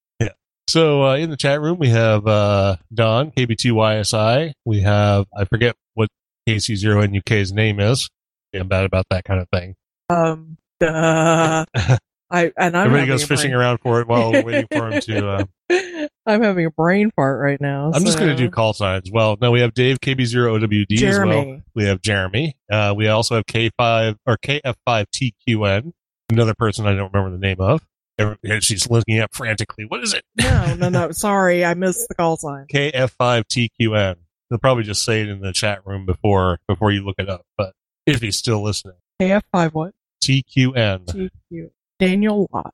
So 0.69 1.03
uh, 1.03 1.15
in 1.15 1.31
the 1.31 1.35
chat 1.37 1.59
room, 1.61 1.79
we 1.79 1.89
have 1.89 2.27
uh, 2.27 2.75
Don 2.93 3.31
KB2YSI. 3.31 4.53
We 4.65 4.81
have 4.81 5.25
I 5.35 5.45
forget 5.45 5.75
what 5.95 6.09
KC0NUK's 6.47 7.51
name 7.51 7.79
is. 7.79 8.07
Yeah, 8.53 8.61
I'm 8.61 8.67
bad 8.67 8.85
about 8.85 9.05
that 9.09 9.23
kind 9.25 9.39
of 9.41 9.49
thing. 9.49 9.75
Um, 10.09 10.57
duh. 10.79 11.65
I 12.31 12.51
and 12.57 12.77
I'm 12.77 12.87
Everybody 12.87 13.07
goes 13.07 13.25
fishing 13.25 13.51
brain- 13.51 13.59
around 13.59 13.77
for 13.79 14.01
it 14.01 14.07
while 14.07 14.31
waiting 14.43 14.67
for 14.71 14.91
him 14.91 15.01
to. 15.01 15.29
Uh, 15.29 15.45
I'm 16.25 16.43
having 16.43 16.65
a 16.65 16.71
brain 16.71 17.11
fart 17.15 17.41
right 17.41 17.59
now. 17.59 17.91
I'm 17.93 18.03
just 18.05 18.19
going 18.19 18.29
to 18.29 18.35
do 18.35 18.49
call 18.51 18.73
signs. 18.73 19.09
Well, 19.11 19.37
no, 19.41 19.51
we 19.51 19.61
have 19.61 19.73
Dave 19.73 19.99
KB0OWD 19.99 21.01
as 21.01 21.19
well. 21.19 21.61
We 21.73 21.85
have 21.85 22.01
Jeremy. 22.01 22.55
Uh, 22.71 22.93
we 22.95 23.07
also 23.07 23.35
have 23.35 23.45
K5 23.47 24.17
or 24.27 24.37
KF5TQN, 24.37 25.91
another 26.29 26.53
person 26.53 26.85
I 26.85 26.93
don't 26.95 27.11
remember 27.11 27.31
the 27.35 27.41
name 27.41 27.59
of. 27.59 27.81
And 28.19 28.63
She's 28.63 28.89
looking 28.89 29.19
up 29.19 29.33
frantically. 29.33 29.85
What 29.85 30.03
is 30.03 30.13
it? 30.13 30.23
No, 30.37 30.75
no, 30.75 30.89
no. 30.89 31.11
Sorry, 31.11 31.63
I 31.63 31.73
missed 31.73 32.07
the 32.09 32.15
call 32.15 32.37
sign. 32.37 32.67
KF5TQN. 32.71 34.15
They'll 34.49 34.59
probably 34.59 34.83
just 34.83 35.03
say 35.05 35.21
it 35.21 35.29
in 35.29 35.39
the 35.41 35.53
chat 35.53 35.85
room 35.85 36.05
before 36.05 36.59
before 36.67 36.91
you 36.91 37.05
look 37.05 37.15
it 37.17 37.29
up. 37.29 37.45
But 37.57 37.73
if 38.05 38.19
he's 38.21 38.35
still 38.37 38.61
listening, 38.61 38.95
KF5 39.21 39.73
what? 39.73 39.93
TQN. 40.23 41.05
TQ. 41.05 41.69
Daniel 41.99 42.47
Lott. 42.51 42.73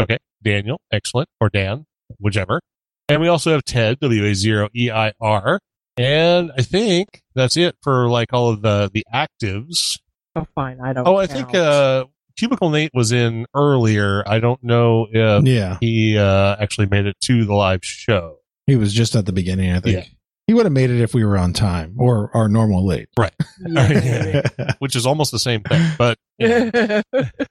Okay, 0.00 0.18
Daniel, 0.42 0.80
excellent, 0.92 1.28
or 1.40 1.48
Dan, 1.50 1.86
whichever. 2.18 2.60
And 3.08 3.20
we 3.20 3.28
also 3.28 3.52
have 3.52 3.64
Ted 3.64 4.00
WA0EIR. 4.00 5.58
And 5.96 6.50
I 6.56 6.62
think 6.62 7.22
that's 7.34 7.56
it 7.56 7.76
for 7.82 8.08
like 8.08 8.32
all 8.32 8.48
of 8.50 8.62
the 8.62 8.90
the 8.92 9.04
actives. 9.14 9.98
Oh, 10.34 10.46
fine. 10.54 10.80
I 10.80 10.92
don't. 10.92 11.06
Oh, 11.06 11.16
I 11.18 11.26
count. 11.28 11.50
think 11.50 11.54
uh 11.54 12.04
Cubicle 12.36 12.70
Nate 12.70 12.90
was 12.94 13.12
in 13.12 13.46
earlier. 13.54 14.24
I 14.28 14.40
don't 14.40 14.60
know 14.64 15.06
if 15.12 15.44
Yeah. 15.46 15.78
he 15.80 16.18
uh, 16.18 16.56
actually 16.58 16.86
made 16.86 17.06
it 17.06 17.14
to 17.26 17.44
the 17.44 17.54
live 17.54 17.84
show. 17.84 18.38
He 18.66 18.74
was 18.74 18.92
just 18.92 19.14
at 19.14 19.24
the 19.26 19.32
beginning, 19.32 19.70
I 19.70 19.78
think. 19.78 19.96
Yeah. 20.08 20.13
He 20.46 20.52
would 20.52 20.66
have 20.66 20.72
made 20.72 20.90
it 20.90 21.00
if 21.00 21.14
we 21.14 21.24
were 21.24 21.38
on 21.38 21.54
time 21.54 21.94
or 21.98 22.30
our 22.34 22.48
normal 22.48 22.86
late. 22.86 23.08
Yeah. 23.66 24.42
which 24.78 24.96
is 24.96 25.06
almost 25.06 25.30
the 25.30 25.38
same 25.38 25.62
thing. 25.62 25.92
But 25.96 26.18
yeah, 26.38 27.00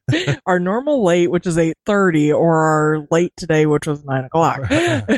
our 0.45 0.59
normal 0.59 1.03
late, 1.03 1.31
which 1.31 1.47
is 1.47 1.57
eight 1.57 1.75
thirty, 1.85 2.31
or 2.31 2.57
our 2.57 3.07
late 3.09 3.33
today, 3.35 3.65
which 3.65 3.87
was 3.87 4.03
nine 4.03 4.25
o'clock. 4.25 4.59
Yeah. 4.69 5.17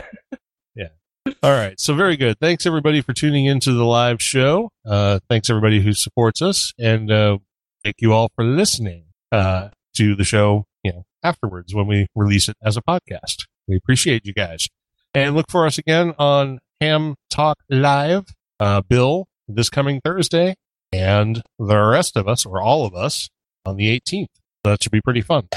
All 1.41 1.51
right. 1.51 1.79
So 1.79 1.95
very 1.95 2.15
good. 2.17 2.37
Thanks 2.39 2.65
everybody 2.65 3.01
for 3.01 3.13
tuning 3.13 3.45
into 3.45 3.73
the 3.73 3.83
live 3.83 4.21
show. 4.21 4.69
Uh, 4.85 5.19
thanks 5.27 5.49
everybody 5.49 5.81
who 5.81 5.93
supports 5.93 6.41
us, 6.41 6.71
and 6.79 7.11
uh, 7.11 7.39
thank 7.83 7.95
you 7.99 8.13
all 8.13 8.29
for 8.35 8.45
listening 8.45 9.05
uh, 9.31 9.69
to 9.95 10.15
the 10.15 10.23
show. 10.23 10.65
You 10.83 10.93
know, 10.93 11.05
afterwards 11.23 11.73
when 11.73 11.87
we 11.87 12.07
release 12.15 12.47
it 12.47 12.55
as 12.63 12.77
a 12.77 12.81
podcast. 12.81 13.45
We 13.67 13.75
appreciate 13.75 14.25
you 14.25 14.33
guys, 14.33 14.67
and 15.15 15.35
look 15.35 15.49
for 15.49 15.65
us 15.65 15.77
again 15.79 16.13
on 16.19 16.59
Ham 16.85 17.15
Talk 17.31 17.57
Live. 17.67 18.25
Uh, 18.59 18.81
Bill 18.81 19.25
this 19.47 19.69
coming 19.69 20.01
Thursday, 20.03 20.53
and 20.91 21.41
the 21.57 21.79
rest 21.79 22.15
of 22.15 22.27
us, 22.27 22.45
or 22.45 22.61
all 22.61 22.85
of 22.85 22.93
us, 22.93 23.27
on 23.65 23.75
the 23.75 23.99
18th. 23.99 24.27
That 24.63 24.83
should 24.83 24.91
be 24.91 25.01
pretty 25.01 25.21
fun. 25.21 25.47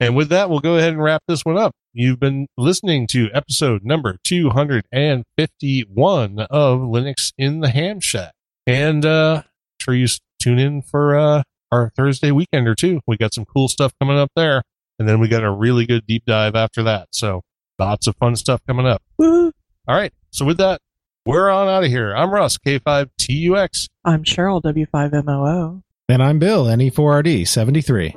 And 0.00 0.16
with 0.16 0.30
that, 0.30 0.48
we'll 0.48 0.60
go 0.60 0.76
ahead 0.76 0.94
and 0.94 1.02
wrap 1.02 1.22
this 1.28 1.44
one 1.44 1.58
up. 1.58 1.72
You've 1.92 2.20
been 2.20 2.46
listening 2.56 3.06
to 3.08 3.28
episode 3.34 3.84
number 3.84 4.16
251 4.24 6.40
of 6.40 6.78
Linux 6.80 7.32
in 7.36 7.60
the 7.60 7.70
Ham 7.70 8.00
Shack. 8.00 8.32
And 8.66 9.04
uh 9.04 9.42
sure 9.80 9.94
you 9.94 10.06
tune 10.40 10.58
in 10.58 10.82
for 10.82 11.18
uh 11.18 11.42
our 11.72 11.90
Thursday 11.96 12.30
weekend 12.30 12.68
or 12.68 12.74
two. 12.74 13.00
We 13.06 13.16
got 13.16 13.34
some 13.34 13.44
cool 13.44 13.68
stuff 13.68 13.92
coming 14.00 14.18
up 14.18 14.30
there. 14.36 14.62
And 14.98 15.08
then 15.08 15.20
we 15.20 15.28
got 15.28 15.44
a 15.44 15.50
really 15.50 15.86
good 15.86 16.06
deep 16.06 16.24
dive 16.26 16.54
after 16.54 16.82
that. 16.84 17.08
So 17.12 17.42
lots 17.78 18.06
of 18.06 18.16
fun 18.16 18.36
stuff 18.36 18.60
coming 18.66 18.86
up. 18.86 19.02
Woo. 19.18 19.52
All 19.88 19.96
right. 19.96 20.12
So 20.30 20.44
with 20.44 20.58
that, 20.58 20.80
we're 21.24 21.48
on 21.48 21.66
out 21.66 21.82
of 21.82 21.90
here. 21.90 22.14
I'm 22.14 22.30
Russ, 22.30 22.58
K5TUX. 22.58 23.88
I'm 24.04 24.22
Cheryl 24.22 24.62
W5MOO. 24.62 25.82
And 26.10 26.22
I'm 26.22 26.38
Bill, 26.38 26.70
E 26.70 26.90
NE4RD 26.90 27.48
73. 27.48 28.14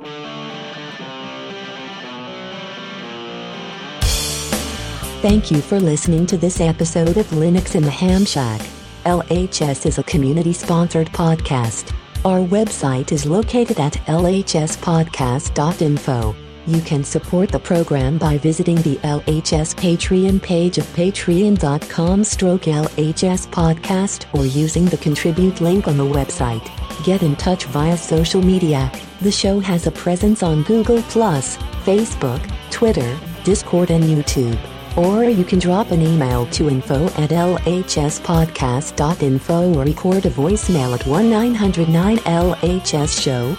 Thank 5.22 5.50
you 5.50 5.62
for 5.62 5.80
listening 5.80 6.26
to 6.26 6.36
this 6.36 6.60
episode 6.60 7.16
of 7.16 7.26
Linux 7.28 7.74
in 7.74 7.84
the 7.84 7.90
Ham 7.90 8.24
Shack. 8.24 8.60
LHS 9.04 9.86
is 9.86 9.98
a 9.98 10.02
community 10.02 10.52
sponsored 10.52 11.06
podcast. 11.08 11.94
Our 12.24 12.40
website 12.40 13.12
is 13.12 13.26
located 13.26 13.80
at 13.80 13.94
lhspodcast.info. 14.06 16.36
You 16.64 16.80
can 16.80 17.02
support 17.02 17.50
the 17.50 17.58
program 17.58 18.18
by 18.18 18.38
visiting 18.38 18.76
the 18.82 18.94
LHS 18.98 19.74
Patreon 19.74 20.40
page 20.40 20.78
of 20.78 20.86
patreon.com 20.94 22.22
stroke 22.22 22.62
LHS 22.62 23.48
podcast 23.48 24.32
or 24.32 24.46
using 24.46 24.84
the 24.84 24.98
contribute 24.98 25.60
link 25.60 25.88
on 25.88 25.96
the 25.96 26.04
website. 26.04 26.64
Get 27.04 27.24
in 27.24 27.34
touch 27.34 27.64
via 27.64 27.96
social 27.96 28.40
media. 28.40 28.92
The 29.22 29.32
show 29.32 29.58
has 29.58 29.88
a 29.88 29.90
presence 29.90 30.44
on 30.44 30.62
Google 30.62 30.98
Facebook, 30.98 32.48
Twitter, 32.70 33.18
Discord 33.42 33.90
and 33.90 34.04
YouTube. 34.04 34.56
Or 34.96 35.24
you 35.24 35.44
can 35.44 35.58
drop 35.58 35.90
an 35.90 36.00
email 36.00 36.46
to 36.46 36.68
info 36.68 37.06
at 37.06 37.30
lhspodcast.info 37.30 39.74
or 39.74 39.84
record 39.84 40.26
a 40.26 40.30
voicemail 40.30 40.94
at 40.94 41.00
1-909-LHS 41.00 43.20
show. 43.20 43.56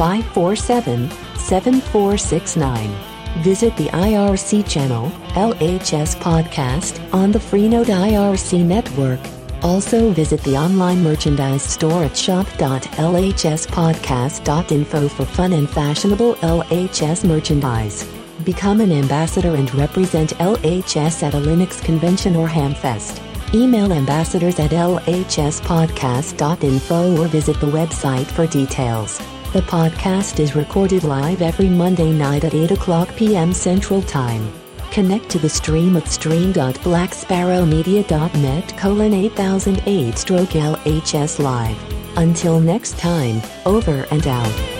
That's 0.00 0.24
1-909-547-7469. 0.28 2.90
Visit 3.42 3.76
the 3.76 3.88
IRC 3.88 4.66
channel, 4.68 5.10
LHS 5.34 6.16
Podcast, 6.16 7.14
on 7.14 7.30
the 7.30 7.38
Freenode 7.38 7.86
IRC 7.86 8.64
network. 8.64 9.20
Also 9.62 10.10
visit 10.10 10.42
the 10.42 10.56
online 10.56 11.00
merchandise 11.02 11.62
store 11.62 12.04
at 12.04 12.16
shop.lhspodcast.info 12.16 15.08
for 15.08 15.26
fun 15.26 15.52
and 15.52 15.68
fashionable 15.68 16.34
LHS 16.36 17.28
merchandise. 17.28 18.10
Become 18.44 18.80
an 18.80 18.90
ambassador 18.90 19.54
and 19.54 19.74
represent 19.74 20.30
LHS 20.38 21.22
at 21.22 21.34
a 21.34 21.38
Linux 21.38 21.84
convention 21.84 22.36
or 22.36 22.48
Hamfest. 22.48 23.20
Email 23.54 23.92
ambassadors 23.92 24.58
at 24.58 24.70
lhspodcast.info 24.70 27.18
or 27.18 27.28
visit 27.28 27.60
the 27.60 27.66
website 27.66 28.26
for 28.26 28.46
details. 28.46 29.20
The 29.52 29.62
podcast 29.62 30.38
is 30.38 30.54
recorded 30.54 31.02
live 31.02 31.42
every 31.42 31.68
Monday 31.68 32.12
night 32.12 32.44
at 32.44 32.54
8 32.54 32.70
o'clock 32.70 33.16
p.m. 33.16 33.52
Central 33.52 34.00
Time. 34.00 34.48
Connect 34.92 35.28
to 35.28 35.40
the 35.40 35.48
stream 35.48 35.96
at 35.96 36.06
stream.blacksparrowmedia.net 36.06 38.78
colon 38.78 39.12
8008 39.12 40.16
stroke 40.16 40.50
LHS 40.50 41.40
live. 41.40 41.76
Until 42.16 42.60
next 42.60 42.96
time, 42.96 43.42
over 43.66 44.06
and 44.12 44.28
out. 44.28 44.79